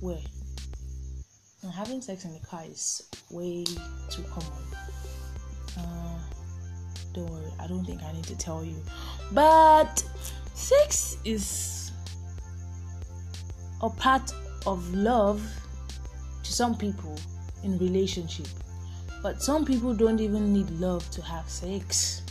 Where? 0.00 0.18
And 1.62 1.72
having 1.72 2.00
sex 2.00 2.24
in 2.24 2.32
the 2.32 2.40
car 2.40 2.64
is 2.68 3.08
way 3.30 3.64
too 4.10 4.24
common. 4.24 4.50
Uh, 5.78 6.18
don't 7.12 7.30
worry, 7.30 7.50
I 7.60 7.68
don't 7.68 7.84
think 7.84 8.02
I 8.02 8.12
need 8.12 8.24
to 8.24 8.36
tell 8.36 8.64
you. 8.64 8.82
But 9.32 10.04
sex 10.54 11.18
is 11.24 11.92
a 13.80 13.88
part 13.88 14.32
of 14.66 14.92
love 14.92 15.40
to 16.42 16.52
some 16.52 16.76
people 16.76 17.16
in 17.62 17.78
relationship. 17.78 18.48
But 19.22 19.40
some 19.40 19.64
people 19.64 19.94
don't 19.94 20.20
even 20.20 20.52
need 20.52 20.68
love 20.70 21.08
to 21.12 21.22
have 21.22 21.48
sex. 21.48 22.22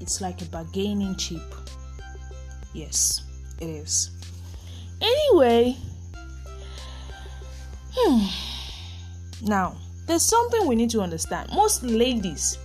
It's 0.00 0.20
like 0.20 0.40
a 0.40 0.44
bargaining 0.46 1.16
chip. 1.16 1.42
Yes, 2.72 3.22
it 3.60 3.66
is. 3.68 4.10
Anyway, 5.00 5.76
hmm. 7.94 9.46
now 9.46 9.76
there's 10.06 10.22
something 10.22 10.66
we 10.66 10.74
need 10.74 10.90
to 10.90 11.00
understand. 11.00 11.50
Most 11.52 11.82
ladies 11.82 12.58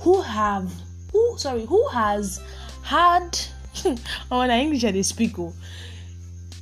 who 0.00 0.20
have 0.22 0.70
who 1.12 1.34
sorry 1.36 1.64
who 1.66 1.86
has 1.88 2.40
had 2.82 3.38
oh 4.30 4.40
in 4.40 4.50
english 4.50 4.84
i 4.84 4.90
dey 4.90 5.02
speak 5.02 5.38
oh 5.38 5.52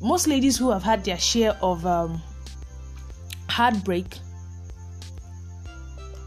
most 0.01 0.27
ladies 0.27 0.57
who 0.59 0.71
have 0.71 0.83
had 0.83 1.05
their 1.05 1.19
share 1.19 1.57
of 1.63 1.85
um, 1.87 2.21
heartbreak 3.49 4.19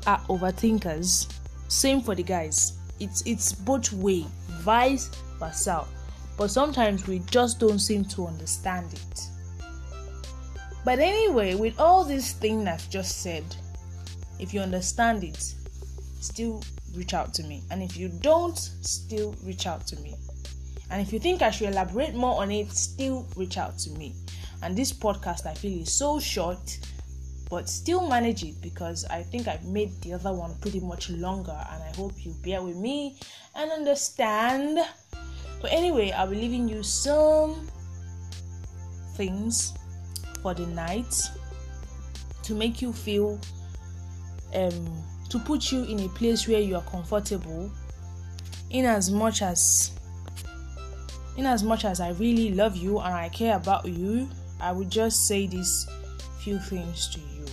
are 0.07 0.19
overthinkers 0.29 1.31
same 1.67 2.01
for 2.01 2.15
the 2.15 2.23
guys 2.23 2.73
it's 2.99 3.21
it's 3.25 3.53
both 3.53 3.91
way 3.93 4.25
vice 4.61 5.09
versa 5.41 5.85
but 6.37 6.49
sometimes 6.49 7.07
we 7.07 7.19
just 7.19 7.59
don't 7.59 7.79
seem 7.79 8.03
to 8.05 8.25
understand 8.25 8.91
it. 8.93 9.21
But 10.83 10.99
anyway 10.99 11.55
with 11.55 11.79
all 11.79 12.03
these 12.03 12.33
things 12.33 12.67
i've 12.67 12.89
just 12.89 13.21
said 13.21 13.43
if 14.39 14.53
you 14.53 14.61
understand 14.61 15.23
it 15.23 15.53
still 16.19 16.63
reach 16.95 17.13
out 17.13 17.33
to 17.35 17.43
me. 17.43 17.63
And 17.69 17.83
if 17.83 17.97
you 17.97 18.07
don't 18.07 18.57
still 18.57 19.35
reach 19.43 19.67
out 19.67 19.85
to 19.87 19.95
me. 19.97 20.15
And 20.89 21.01
if 21.01 21.13
you 21.13 21.19
think 21.19 21.41
i 21.41 21.51
should 21.51 21.69
elaborate 21.69 22.15
more 22.15 22.41
on 22.41 22.49
it 22.51 22.71
still 22.71 23.27
reach 23.35 23.57
out 23.57 23.77
to 23.79 23.91
me. 23.91 24.15
And 24.63 24.75
this 24.75 24.91
podcast 24.91 25.45
i 25.45 25.53
feel 25.53 25.81
is 25.81 25.93
so 25.93 26.19
short 26.19 26.79
but 27.51 27.67
still 27.67 28.07
manage 28.07 28.43
it 28.43 28.55
because 28.61 29.03
I 29.11 29.23
think 29.23 29.49
I've 29.49 29.65
made 29.65 30.01
the 30.01 30.13
other 30.13 30.31
one 30.31 30.55
pretty 30.61 30.79
much 30.79 31.09
longer. 31.09 31.51
And 31.73 31.83
I 31.83 31.93
hope 31.97 32.13
you 32.25 32.33
bear 32.41 32.63
with 32.63 32.77
me 32.77 33.17
and 33.53 33.69
understand. 33.69 34.79
But 35.61 35.71
anyway, 35.71 36.11
I'll 36.11 36.27
be 36.27 36.35
leaving 36.35 36.67
you 36.67 36.83
some 36.83 37.67
things 39.15 39.73
for 40.41 40.53
the 40.53 40.65
night 40.67 41.13
to 42.43 42.55
make 42.55 42.81
you 42.81 42.91
feel 42.91 43.39
um 44.55 45.03
to 45.29 45.39
put 45.39 45.71
you 45.71 45.83
in 45.83 45.99
a 45.99 46.09
place 46.09 46.47
where 46.47 46.59
you 46.59 46.75
are 46.75 46.83
comfortable 46.83 47.71
in 48.71 48.85
as 48.85 49.11
much 49.11 49.41
as 49.41 49.91
in 51.37 51.45
as 51.45 51.63
much 51.63 51.85
as 51.85 52.01
I 52.01 52.11
really 52.11 52.53
love 52.53 52.75
you 52.75 52.99
and 52.99 53.13
I 53.13 53.29
care 53.29 53.55
about 53.55 53.85
you, 53.85 54.27
I 54.59 54.71
would 54.71 54.89
just 54.89 55.27
say 55.27 55.47
these 55.47 55.87
few 56.41 56.59
things 56.59 57.07
to 57.09 57.19
you. 57.19 57.45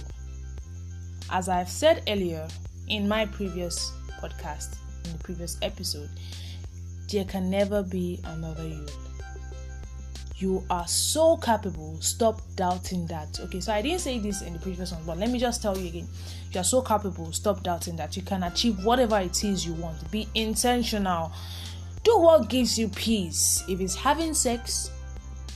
As 1.31 1.49
I've 1.49 1.69
said 1.69 2.03
earlier 2.09 2.49
in 2.88 3.07
my 3.07 3.27
previous 3.27 3.93
podcast, 4.21 4.77
in 5.05 5.12
the 5.12 5.19
previous 5.19 5.59
episode, 5.62 6.11
there 7.09 7.25
can 7.25 7.50
never 7.50 7.83
be 7.83 8.21
another 8.25 8.67
you. 8.67 8.87
You 10.37 10.65
are 10.71 10.87
so 10.87 11.37
capable. 11.37 12.00
Stop 12.00 12.41
doubting 12.55 13.07
that. 13.09 13.41
Okay, 13.41 13.61
so 13.61 13.73
I 13.73 13.83
didn't 13.83 14.00
say 14.00 14.19
this 14.21 14.43
in 14.43 14.53
the 14.53 14.59
previous 14.61 14.93
one, 14.93 15.03
but 15.05 15.19
let 15.19 15.31
me 15.31 15.38
just 15.38 15.61
tell 15.61 15.77
you 15.77 15.88
again. 15.88 16.07
You 16.53 16.61
are 16.61 16.65
so 16.65 16.81
capable. 16.81 17.33
Stop 17.33 17.65
doubting 17.65 17.97
that 17.97 18.17
you 18.17 18.23
can 18.23 18.45
achieve 18.45 18.85
whatever 18.85 19.19
it 19.19 19.43
is 19.43 19.67
you 19.67 19.73
want. 19.75 20.11
Be 20.12 20.29
intentional. 20.35 21.33
Do 22.05 22.19
what 22.19 22.49
gives 22.49 22.79
you 22.79 22.88
peace. 22.88 23.65
If 23.69 23.81
it's 23.81 23.97
having 23.97 24.33
sex, 24.33 24.93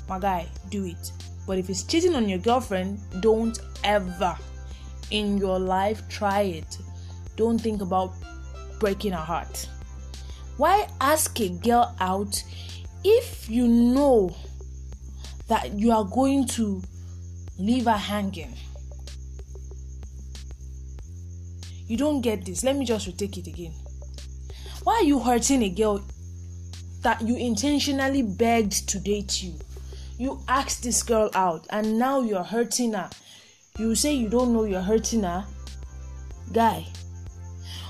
my 0.08 0.18
guy, 0.18 0.48
do 0.68 0.84
it. 0.86 1.12
But 1.46 1.58
if 1.58 1.70
it's 1.70 1.84
cheating 1.84 2.16
on 2.16 2.28
your 2.28 2.38
girlfriend, 2.38 2.98
don't 3.20 3.58
ever 3.84 4.36
in 5.12 5.38
your 5.38 5.60
life, 5.60 6.08
try 6.08 6.40
it. 6.42 6.78
Don't 7.36 7.60
think 7.60 7.82
about 7.82 8.12
breaking 8.80 9.12
her 9.12 9.18
heart. 9.18 9.68
Why 10.62 10.86
ask 11.00 11.40
a 11.40 11.48
girl 11.48 11.92
out 11.98 12.40
if 13.02 13.50
you 13.50 13.66
know 13.66 14.36
that 15.48 15.72
you 15.72 15.90
are 15.90 16.04
going 16.04 16.46
to 16.54 16.80
leave 17.58 17.86
her 17.86 17.90
hanging? 17.90 18.54
You 21.88 21.96
don't 21.96 22.20
get 22.20 22.44
this. 22.44 22.62
Let 22.62 22.76
me 22.76 22.84
just 22.84 23.08
retake 23.08 23.38
it 23.38 23.48
again. 23.48 23.72
Why 24.84 24.98
are 24.98 25.02
you 25.02 25.18
hurting 25.18 25.64
a 25.64 25.68
girl 25.68 26.00
that 27.00 27.20
you 27.22 27.34
intentionally 27.34 28.22
begged 28.22 28.88
to 28.90 29.00
date 29.00 29.42
you? 29.42 29.54
You 30.16 30.44
asked 30.46 30.84
this 30.84 31.02
girl 31.02 31.28
out 31.34 31.66
and 31.70 31.98
now 31.98 32.20
you're 32.20 32.44
hurting 32.44 32.92
her 32.92 33.10
you 33.80 33.96
say 33.96 34.12
you 34.14 34.28
don't 34.28 34.52
know 34.52 34.62
you're 34.62 34.80
hurting 34.80 35.24
her 35.24 35.44
guy 36.52 36.86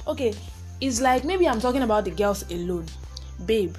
okay 0.07 0.33
it's 0.83 1.01
like 1.01 1.25
maybe 1.25 1.47
i'm 1.47 1.61
talking 1.61 1.83
about 1.83 2.05
the 2.05 2.11
girls 2.11 2.43
alone. 2.51 2.85
Babe 3.47 3.75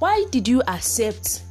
why 0.00 0.24
did 0.30 0.48
you 0.48 0.62
accept 0.66 1.42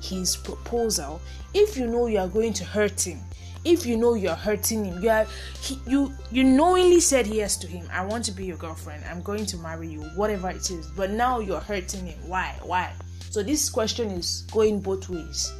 his 0.00 0.36
proposal 0.36 1.20
if 1.52 1.76
you 1.76 1.86
know 1.86 2.06
you 2.06 2.18
are 2.18 2.28
going 2.28 2.52
to 2.52 2.64
hurt 2.64 3.00
him? 3.04 3.18
If 3.64 3.84
you 3.84 3.96
know 3.96 4.14
you're 4.14 4.34
hurting 4.36 4.84
him 4.84 5.02
you 5.02 5.10
are 5.10 5.26
he, 5.60 5.78
you 5.88 6.12
you 6.30 6.44
knowingly 6.44 7.00
said 7.00 7.26
yes 7.26 7.56
to 7.58 7.66
him. 7.66 7.84
I 7.92 8.04
want 8.04 8.24
to 8.26 8.32
be 8.32 8.44
your 8.44 8.56
girlfriend. 8.58 9.04
I'm 9.10 9.22
going 9.22 9.44
to 9.46 9.56
marry 9.56 9.88
you 9.88 10.02
whatever 10.14 10.50
it 10.50 10.70
is. 10.70 10.86
But 10.96 11.10
now 11.10 11.40
you're 11.40 11.60
hurting 11.60 12.06
him. 12.06 12.28
Why? 12.28 12.54
Why? 12.62 12.92
So 13.30 13.42
this 13.42 13.68
question 13.68 14.10
is 14.10 14.42
going 14.52 14.80
both 14.80 15.08
ways. 15.08 15.52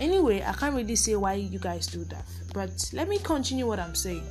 Anyway 0.00 0.42
i 0.44 0.52
can't 0.54 0.74
really 0.74 0.96
say 0.96 1.14
why 1.14 1.34
you 1.34 1.60
guys 1.60 1.86
do 1.86 2.04
that. 2.06 2.26
But 2.52 2.90
let 2.92 3.08
me 3.08 3.18
continue 3.20 3.68
what 3.68 3.78
I'm 3.78 3.94
saying. 3.94 4.26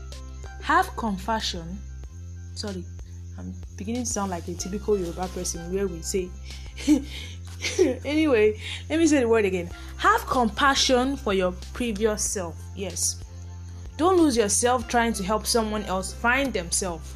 Have 0.61 0.93
compassion. 0.97 1.79
Sorry, 2.55 2.83
I'm 3.41 3.53
beginning 3.75 4.03
to 4.03 4.09
sound 4.09 4.29
like 4.29 4.47
a 4.47 4.53
typical 4.53 4.97
Yoruba 4.97 5.27
person 5.29 5.73
where 5.73 5.87
we 5.87 6.01
say. 6.01 6.29
anyway, 8.05 8.59
let 8.89 8.99
me 8.99 9.07
say 9.07 9.19
the 9.19 9.27
word 9.27 9.45
again. 9.45 9.69
Have 9.97 10.25
compassion 10.27 11.17
for 11.17 11.33
your 11.33 11.53
previous 11.73 12.23
self. 12.23 12.55
Yes. 12.75 13.23
Don't 13.97 14.17
lose 14.17 14.37
yourself 14.37 14.87
trying 14.87 15.13
to 15.13 15.23
help 15.23 15.45
someone 15.47 15.83
else 15.83 16.13
find 16.13 16.53
themselves. 16.53 17.13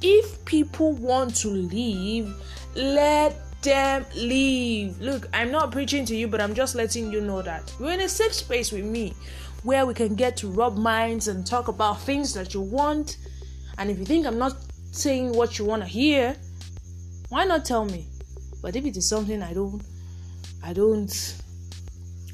If 0.00 0.44
people 0.44 0.92
want 0.92 1.34
to 1.36 1.48
leave, 1.48 2.34
let 2.74 3.36
them 3.62 4.04
leave. 4.14 5.00
Look, 5.00 5.28
I'm 5.32 5.50
not 5.50 5.70
preaching 5.72 6.04
to 6.06 6.16
you, 6.16 6.28
but 6.28 6.40
I'm 6.40 6.54
just 6.54 6.74
letting 6.74 7.12
you 7.12 7.20
know 7.20 7.42
that 7.42 7.72
you're 7.80 7.92
in 7.92 8.00
a 8.00 8.08
safe 8.08 8.32
space 8.34 8.72
with 8.72 8.84
me 8.84 9.14
where 9.62 9.86
we 9.86 9.94
can 9.94 10.14
get 10.14 10.36
to 10.38 10.48
rub 10.48 10.76
minds 10.76 11.28
and 11.28 11.46
talk 11.46 11.68
about 11.68 12.00
things 12.00 12.32
that 12.34 12.54
you 12.54 12.60
want. 12.60 13.18
And 13.78 13.90
if 13.90 13.98
you 13.98 14.04
think 14.04 14.26
I'm 14.26 14.38
not 14.38 14.56
saying 14.92 15.32
what 15.32 15.58
you 15.58 15.64
want 15.64 15.82
to 15.82 15.88
hear, 15.88 16.36
why 17.30 17.44
not 17.44 17.64
tell 17.64 17.84
me? 17.84 18.06
But 18.60 18.76
if 18.76 18.84
it 18.84 18.96
is 18.96 19.08
something 19.08 19.42
I 19.42 19.52
don't, 19.52 19.82
I 20.62 20.72
don't 20.72 21.42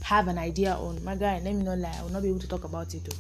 have 0.03 0.29
an 0.29 0.39
idea 0.39 0.75
on, 0.75 1.03
my 1.05 1.15
guy, 1.15 1.41
let 1.43 1.55
me 1.55 1.63
not 1.63 1.79
lie, 1.79 1.95
I 1.99 2.03
will 2.03 2.11
not 2.11 2.23
be 2.23 2.29
able 2.29 2.41
to 2.41 2.49
talk 2.49 2.65
about 2.65 2.93
it. 2.95 3.05
Though. 3.05 3.17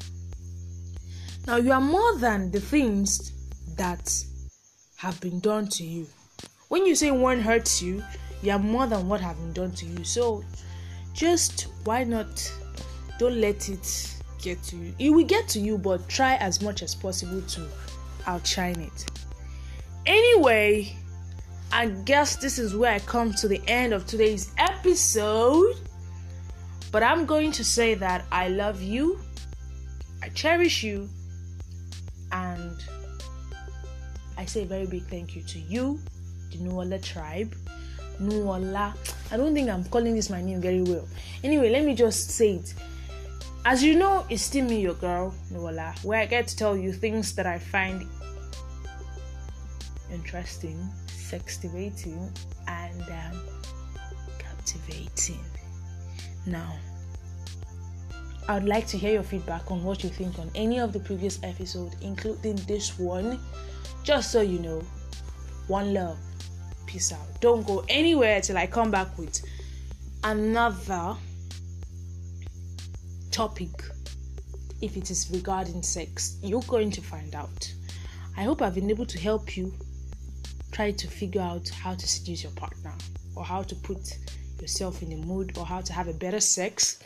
Now 1.46 1.56
you 1.56 1.72
are 1.72 1.80
more 1.80 2.18
than 2.18 2.50
the 2.50 2.60
things 2.60 3.32
that 3.76 4.12
have 4.96 5.18
been 5.20 5.40
done 5.40 5.68
to 5.68 5.84
you. 5.84 6.06
When 6.68 6.84
you 6.84 6.94
say 6.94 7.10
one 7.10 7.40
hurts 7.40 7.80
you, 7.80 8.02
you 8.42 8.50
are 8.50 8.58
more 8.58 8.86
than 8.86 9.08
what 9.08 9.20
have 9.20 9.36
been 9.36 9.52
done 9.52 9.70
to 9.72 9.86
you. 9.86 10.04
So 10.04 10.44
just 11.14 11.68
why 11.84 12.04
not 12.04 12.52
don't 13.18 13.40
let 13.40 13.68
it 13.68 14.14
get 14.42 14.62
to 14.64 14.76
you. 14.76 14.94
It 14.98 15.10
will 15.10 15.24
get 15.24 15.48
to 15.48 15.60
you, 15.60 15.78
but 15.78 16.08
try 16.08 16.34
as 16.36 16.60
much 16.60 16.82
as 16.82 16.94
possible 16.94 17.40
to 17.42 17.66
outshine 18.26 18.80
it. 18.80 19.17
Anyway, 20.08 20.96
I 21.70 21.88
guess 21.88 22.36
this 22.36 22.58
is 22.58 22.74
where 22.74 22.94
I 22.94 22.98
come 23.00 23.34
to 23.34 23.46
the 23.46 23.60
end 23.68 23.92
of 23.92 24.06
today's 24.06 24.50
episode. 24.56 25.76
But 26.90 27.02
I'm 27.02 27.26
going 27.26 27.52
to 27.52 27.62
say 27.62 27.92
that 27.96 28.24
I 28.32 28.48
love 28.48 28.80
you, 28.80 29.20
I 30.22 30.30
cherish 30.30 30.82
you, 30.82 31.10
and 32.32 32.72
I 34.38 34.46
say 34.46 34.62
a 34.62 34.64
very 34.64 34.86
big 34.86 35.02
thank 35.08 35.36
you 35.36 35.42
to 35.42 35.58
you, 35.58 36.00
the 36.52 36.56
Nuola 36.56 37.02
tribe. 37.02 37.54
Nuola. 38.18 38.94
I 39.30 39.36
don't 39.36 39.52
think 39.52 39.68
I'm 39.68 39.84
calling 39.84 40.14
this 40.14 40.30
my 40.30 40.40
name 40.40 40.62
very 40.62 40.80
well. 40.80 41.06
Anyway, 41.44 41.68
let 41.68 41.84
me 41.84 41.94
just 41.94 42.30
say 42.30 42.54
it. 42.54 42.72
As 43.66 43.84
you 43.84 43.98
know, 43.98 44.24
it's 44.30 44.44
still 44.44 44.64
me, 44.64 44.80
your 44.80 44.94
girl, 44.94 45.34
Nuala, 45.50 45.94
where 46.02 46.20
I 46.20 46.24
get 46.24 46.48
to 46.48 46.56
tell 46.56 46.78
you 46.78 46.94
things 46.94 47.34
that 47.34 47.44
I 47.46 47.58
find 47.58 48.08
interesting, 50.12 50.78
sextivating, 51.06 52.30
and 52.66 53.02
um, 53.02 53.42
captivating. 54.38 55.44
Now, 56.46 56.76
I'd 58.48 58.64
like 58.64 58.86
to 58.88 58.96
hear 58.96 59.12
your 59.12 59.22
feedback 59.22 59.70
on 59.70 59.84
what 59.84 60.02
you 60.02 60.08
think 60.08 60.38
on 60.38 60.50
any 60.54 60.78
of 60.78 60.92
the 60.92 61.00
previous 61.00 61.38
episodes, 61.42 61.96
including 62.00 62.56
this 62.66 62.98
one. 62.98 63.38
Just 64.02 64.32
so 64.32 64.40
you 64.40 64.58
know, 64.58 64.82
one 65.66 65.92
love. 65.92 66.18
Peace 66.86 67.12
out. 67.12 67.40
Don't 67.40 67.66
go 67.66 67.84
anywhere 67.90 68.40
till 68.40 68.56
I 68.56 68.66
come 68.66 68.90
back 68.90 69.18
with 69.18 69.42
another 70.24 71.14
topic 73.30 73.70
if 74.80 74.96
it 74.96 75.10
is 75.10 75.30
regarding 75.30 75.82
sex. 75.82 76.38
You're 76.42 76.62
going 76.62 76.90
to 76.92 77.02
find 77.02 77.34
out. 77.34 77.70
I 78.36 78.44
hope 78.44 78.62
I've 78.62 78.74
been 78.74 78.88
able 78.88 79.06
to 79.06 79.18
help 79.18 79.56
you 79.56 79.74
try 80.78 80.92
to 80.92 81.08
figure 81.08 81.40
out 81.40 81.68
how 81.70 81.92
to 81.92 82.06
seduce 82.06 82.44
your 82.44 82.52
partner 82.52 82.92
or 83.34 83.44
how 83.44 83.64
to 83.64 83.74
put 83.74 84.16
yourself 84.60 85.02
in 85.02 85.10
a 85.10 85.16
mood 85.16 85.58
or 85.58 85.66
how 85.66 85.80
to 85.80 85.92
have 85.92 86.06
a 86.06 86.12
better 86.12 86.38
sex 86.38 87.00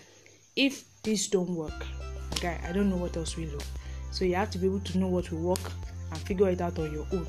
if 0.56 0.84
this 1.02 1.26
don't 1.26 1.54
work. 1.54 1.86
Okay, 2.34 2.58
I 2.68 2.72
don't 2.72 2.90
know 2.90 2.98
what 2.98 3.16
else 3.16 3.34
will 3.34 3.50
work. 3.50 3.64
So 4.10 4.26
you 4.26 4.34
have 4.34 4.50
to 4.50 4.58
be 4.58 4.66
able 4.66 4.80
to 4.80 4.98
know 4.98 5.08
what 5.08 5.32
will 5.32 5.38
work 5.38 5.72
and 6.10 6.20
figure 6.20 6.50
it 6.50 6.60
out 6.60 6.78
on 6.78 6.92
your 6.92 7.06
own. 7.14 7.26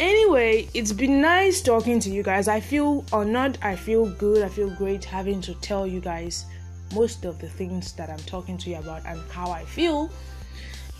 Anyway, 0.00 0.66
it's 0.74 0.90
been 0.90 1.20
nice 1.20 1.62
talking 1.62 2.00
to 2.00 2.10
you 2.10 2.24
guys. 2.24 2.48
I 2.48 2.58
feel 2.58 3.04
honored, 3.12 3.56
I 3.62 3.76
feel 3.76 4.06
good, 4.06 4.42
I 4.42 4.48
feel 4.48 4.70
great 4.70 5.04
having 5.04 5.40
to 5.42 5.54
tell 5.60 5.86
you 5.86 6.00
guys 6.00 6.46
most 6.96 7.24
of 7.24 7.38
the 7.38 7.48
things 7.48 7.92
that 7.92 8.10
I'm 8.10 8.24
talking 8.26 8.58
to 8.58 8.70
you 8.70 8.78
about 8.78 9.06
and 9.06 9.20
how 9.30 9.52
I 9.52 9.64
feel. 9.64 10.10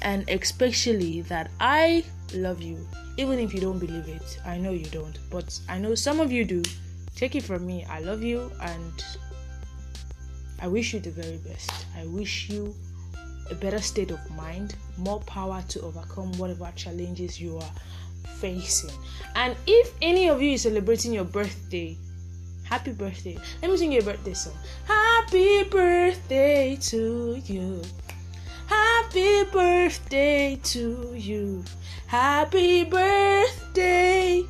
And 0.04 0.28
especially 0.30 1.22
that 1.22 1.50
I 1.58 2.04
love 2.34 2.62
you, 2.62 2.86
even 3.16 3.38
if 3.38 3.52
you 3.52 3.60
don't 3.60 3.78
believe 3.78 4.08
it. 4.08 4.38
I 4.44 4.58
know 4.58 4.70
you 4.70 4.86
don't, 4.86 5.18
but 5.30 5.58
I 5.68 5.78
know 5.78 5.94
some 5.94 6.20
of 6.20 6.30
you 6.30 6.44
do. 6.44 6.62
Take 7.16 7.34
it 7.34 7.42
from 7.42 7.66
me, 7.66 7.84
I 7.88 8.00
love 8.00 8.22
you 8.22 8.52
and 8.60 9.04
I 10.60 10.68
wish 10.68 10.94
you 10.94 11.00
the 11.00 11.10
very 11.10 11.38
best. 11.38 11.86
I 11.96 12.06
wish 12.06 12.48
you 12.48 12.74
a 13.50 13.54
better 13.54 13.80
state 13.80 14.10
of 14.10 14.30
mind, 14.30 14.76
more 14.96 15.20
power 15.20 15.62
to 15.68 15.80
overcome 15.82 16.32
whatever 16.38 16.70
challenges 16.76 17.40
you 17.40 17.58
are 17.58 17.72
facing. 18.40 18.90
And 19.34 19.56
if 19.66 19.92
any 20.02 20.28
of 20.28 20.40
you 20.42 20.52
is 20.52 20.62
celebrating 20.62 21.12
your 21.12 21.24
birthday, 21.24 21.96
happy 22.64 22.92
birthday. 22.92 23.38
Let 23.62 23.70
me 23.70 23.76
sing 23.76 23.92
you 23.92 24.00
a 24.00 24.04
birthday 24.04 24.34
song. 24.34 24.54
Happy 24.86 25.64
birthday 25.64 26.76
to 26.76 27.42
you. 27.44 27.82
Happy 28.66 28.93
birthday 29.52 30.58
to 30.62 31.12
you. 31.14 31.62
Happy 32.06 32.84
birthday. 32.84 34.42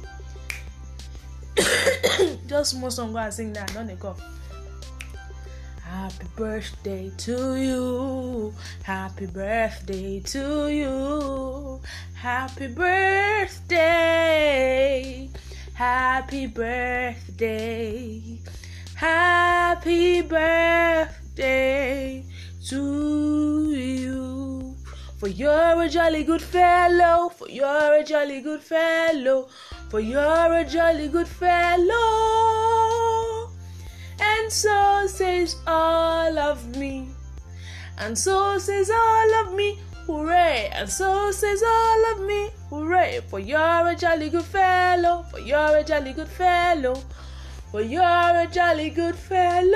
Just 2.47 2.79
more 2.79 2.90
song 2.90 3.12
go 3.12 3.19
and 3.19 3.33
sing 3.33 3.53
that, 3.53 3.73
don't 3.73 3.87
they 3.87 3.95
go? 3.95 4.17
Happy 5.83 6.27
birthday 6.37 7.12
to 7.19 7.55
you. 7.57 8.53
Happy 8.83 9.27
birthday 9.27 10.19
to 10.21 10.69
you. 10.69 11.81
Happy 12.14 12.67
birthday. 12.69 13.79
Happy 15.75 16.47
birthday. 16.47 18.38
Happy 18.95 20.23
birthday 20.23 22.25
to 22.69 22.77
you. 22.77 23.24
For 25.25 25.31
you're 25.31 25.81
a 25.81 25.89
jolly 25.89 26.23
good 26.23 26.43
fellow. 26.43 27.31
For 27.31 27.49
you're 27.49 27.95
a 27.95 28.05
jolly 28.05 28.43
good 28.43 28.61
fellow. 28.61 29.49
For 29.89 29.99
you're 29.99 30.53
a 30.53 30.67
jolly 30.67 31.09
good 31.09 31.27
fellow. 31.27 31.91
And 34.21 34.53
so 34.53 35.07
says 35.07 35.57
all 35.67 36.39
of 36.39 36.77
me. 36.77 37.09
And 37.97 38.19
so 38.19 38.59
says 38.59 38.91
all 38.91 39.35
of 39.37 39.55
me. 39.55 39.79
Hooray! 40.07 40.69
And 40.75 40.91
so 40.91 41.31
says 41.31 41.63
all 41.67 42.05
of 42.13 42.21
me. 42.27 42.51
Hooray! 42.69 43.23
For 43.27 43.39
you're 43.39 43.89
a 43.89 43.97
jolly 43.97 44.29
good 44.29 44.45
fellow. 44.45 45.23
For 45.31 45.39
you're 45.41 45.79
a 45.79 45.83
jolly 45.83 46.13
good 46.13 46.29
fellow. 46.29 46.97
For 47.71 47.81
you're 47.81 48.03
a 48.03 48.47
jolly 48.53 48.91
good 48.91 49.17
fellow. 49.17 49.71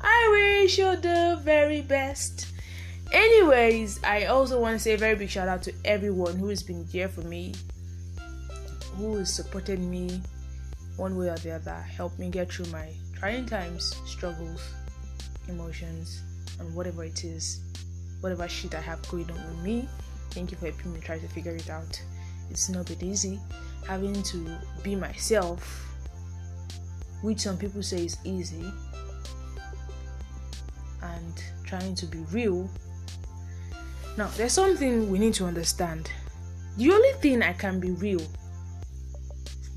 I 0.00 0.28
wish 0.32 0.76
you 0.78 0.96
the 0.96 1.38
very 1.44 1.82
best. 1.82 2.55
Anyways, 3.16 3.98
I 4.04 4.26
also 4.26 4.60
want 4.60 4.74
to 4.74 4.78
say 4.78 4.92
a 4.92 4.98
very 4.98 5.16
big 5.16 5.30
shout 5.30 5.48
out 5.48 5.62
to 5.62 5.72
everyone 5.86 6.36
who 6.36 6.48
has 6.48 6.62
been 6.62 6.84
there 6.92 7.08
for 7.08 7.22
me, 7.22 7.54
who 8.98 9.16
has 9.16 9.32
supported 9.32 9.80
me 9.80 10.20
one 10.98 11.16
way 11.16 11.30
or 11.30 11.36
the 11.36 11.52
other, 11.52 11.76
helped 11.76 12.18
me 12.18 12.28
get 12.28 12.52
through 12.52 12.66
my 12.66 12.92
trying 13.14 13.46
times, 13.46 13.96
struggles, 14.04 14.68
emotions, 15.48 16.20
and 16.60 16.74
whatever 16.74 17.04
it 17.04 17.24
is, 17.24 17.62
whatever 18.20 18.46
shit 18.48 18.74
I 18.74 18.82
have 18.82 19.00
going 19.08 19.30
on 19.30 19.36
with 19.48 19.64
me. 19.64 19.88
Thank 20.32 20.50
you 20.50 20.58
for 20.58 20.66
helping 20.66 20.92
me 20.92 21.00
try 21.00 21.18
to 21.18 21.28
figure 21.28 21.56
it 21.56 21.70
out. 21.70 21.98
It's 22.50 22.68
not 22.68 22.84
been 22.84 23.02
easy 23.02 23.40
having 23.88 24.22
to 24.24 24.46
be 24.82 24.94
myself, 24.94 25.86
which 27.22 27.40
some 27.40 27.56
people 27.56 27.82
say 27.82 28.04
is 28.04 28.18
easy, 28.24 28.70
and 31.02 31.44
trying 31.64 31.94
to 31.94 32.04
be 32.04 32.18
real. 32.30 32.68
Now, 34.16 34.28
there's 34.36 34.52
something 34.52 35.10
we 35.10 35.18
need 35.18 35.34
to 35.34 35.44
understand. 35.44 36.10
The 36.76 36.90
only 36.90 37.12
thing 37.20 37.42
I 37.42 37.52
can 37.52 37.80
be 37.80 37.90
real 37.90 38.22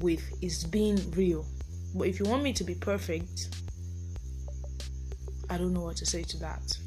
with 0.02 0.22
is 0.42 0.64
being 0.64 1.00
real. 1.12 1.46
But 1.96 2.08
if 2.08 2.20
you 2.20 2.26
want 2.26 2.44
me 2.44 2.54
to 2.54 2.64
be 2.64 2.76
perfect, 2.76 3.50
I 5.50 5.58
don't 5.58 5.74
know 5.74 5.82
what 5.82 5.98
to 5.98 6.06
say 6.06 6.24
to 6.24 6.38
that. 6.40 6.78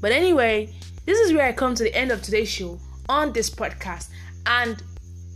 But 0.00 0.12
anyway, 0.12 0.74
this 1.06 1.18
is 1.20 1.32
where 1.32 1.46
I 1.46 1.52
come 1.52 1.74
to 1.74 1.84
the 1.84 1.94
end 1.94 2.10
of 2.10 2.22
today's 2.22 2.48
show 2.48 2.78
on 3.08 3.32
this 3.32 3.50
podcast. 3.50 4.08
And 4.46 4.82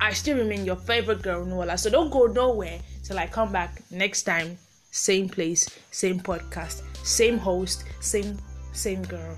I 0.01 0.13
still 0.13 0.39
remain 0.39 0.65
your 0.65 0.77
favorite 0.77 1.23
girl, 1.23 1.45
Nuala. 1.45 1.79
So 1.79 1.91
don't 1.91 2.11
go 2.11 2.27
nowhere 2.27 2.81
till 3.05 3.19
I 3.19 3.27
come 3.27 3.53
back 3.53 3.83
next 3.91 4.25
time. 4.25 4.59
Same 4.91 5.29
place, 5.29 5.69
same 5.91 6.21
podcast, 6.21 6.83
same 7.05 7.39
host, 7.39 7.85
same 8.01 8.39
same 8.73 9.03
girl. 9.03 9.37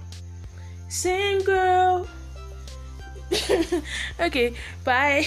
Same 0.89 1.43
girl. 1.43 1.64
okay, 4.21 4.55
bye. 4.85 5.27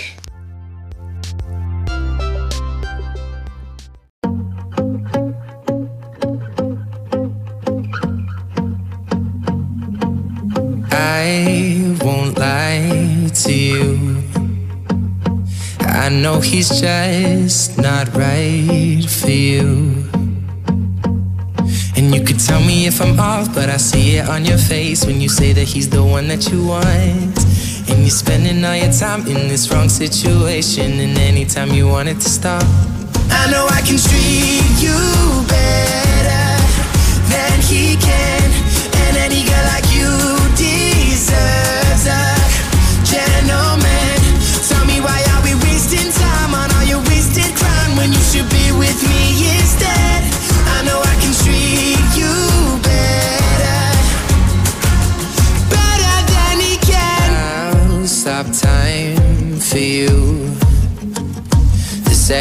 I 10.92 11.96
won't 12.02 12.38
lie 12.38 13.30
to 13.34 13.54
you. 13.54 14.24
I 15.82 16.10
know 16.10 16.40
he's 16.40 16.70
just 16.82 17.78
not 17.78 18.08
right 18.16 19.06
for 19.08 19.30
you. 19.30 20.08
And 21.96 22.14
you 22.14 22.24
could 22.24 22.40
tell 22.40 22.62
me 22.62 22.88
if 22.88 23.02
I'm 23.02 23.20
off, 23.20 23.54
but 23.54 23.70
I 23.70 23.78
see 23.78 24.18
it 24.18 24.30
on 24.30 24.46
your 24.46 24.58
face 24.58 25.06
when 25.06 25.20
you 25.22 25.30
say 25.30 25.54
that 25.54 25.66
he's 25.66 25.90
the 25.90 26.04
one 26.04 26.28
that 26.30 26.50
you 26.50 26.66
want. 26.66 27.57
You're 28.08 28.16
spending 28.16 28.64
all 28.64 28.74
your 28.74 28.90
time 28.90 29.28
in 29.28 29.50
this 29.50 29.70
wrong 29.70 29.90
situation, 29.90 30.98
and 31.02 31.18
anytime 31.18 31.74
you 31.74 31.90
want 31.90 32.08
it 32.08 32.22
to 32.22 32.30
stop, 32.30 32.64
I 33.30 33.52
know 33.52 33.68
I 33.70 33.82
can 33.82 34.00
treat 34.00 34.64
you 34.80 34.96
better 35.44 36.48
than 37.28 37.60
he 37.68 37.98
can. 37.98 38.48
And 39.04 39.18
any 39.18 39.44
girl 39.44 39.66
like 39.76 39.87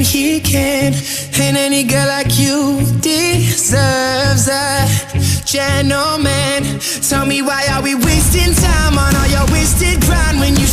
he 0.00 0.40
can. 0.40 0.94
And 1.40 1.56
any 1.56 1.84
girl 1.84 2.06
like 2.06 2.38
you 2.38 2.80
deserves 3.00 4.48
a 4.48 4.86
gentleman. 5.44 6.78
Tell 7.08 7.24
me 7.24 7.42
why 7.42 7.66
are 7.72 7.82
we 7.82 7.94
wasting 7.94 8.52
time 8.54 8.98
on 8.98 9.16
all 9.16 9.28
your 9.28 9.46
wasted 9.52 10.00
grind 10.02 10.40
when 10.40 10.54
you 10.56 10.67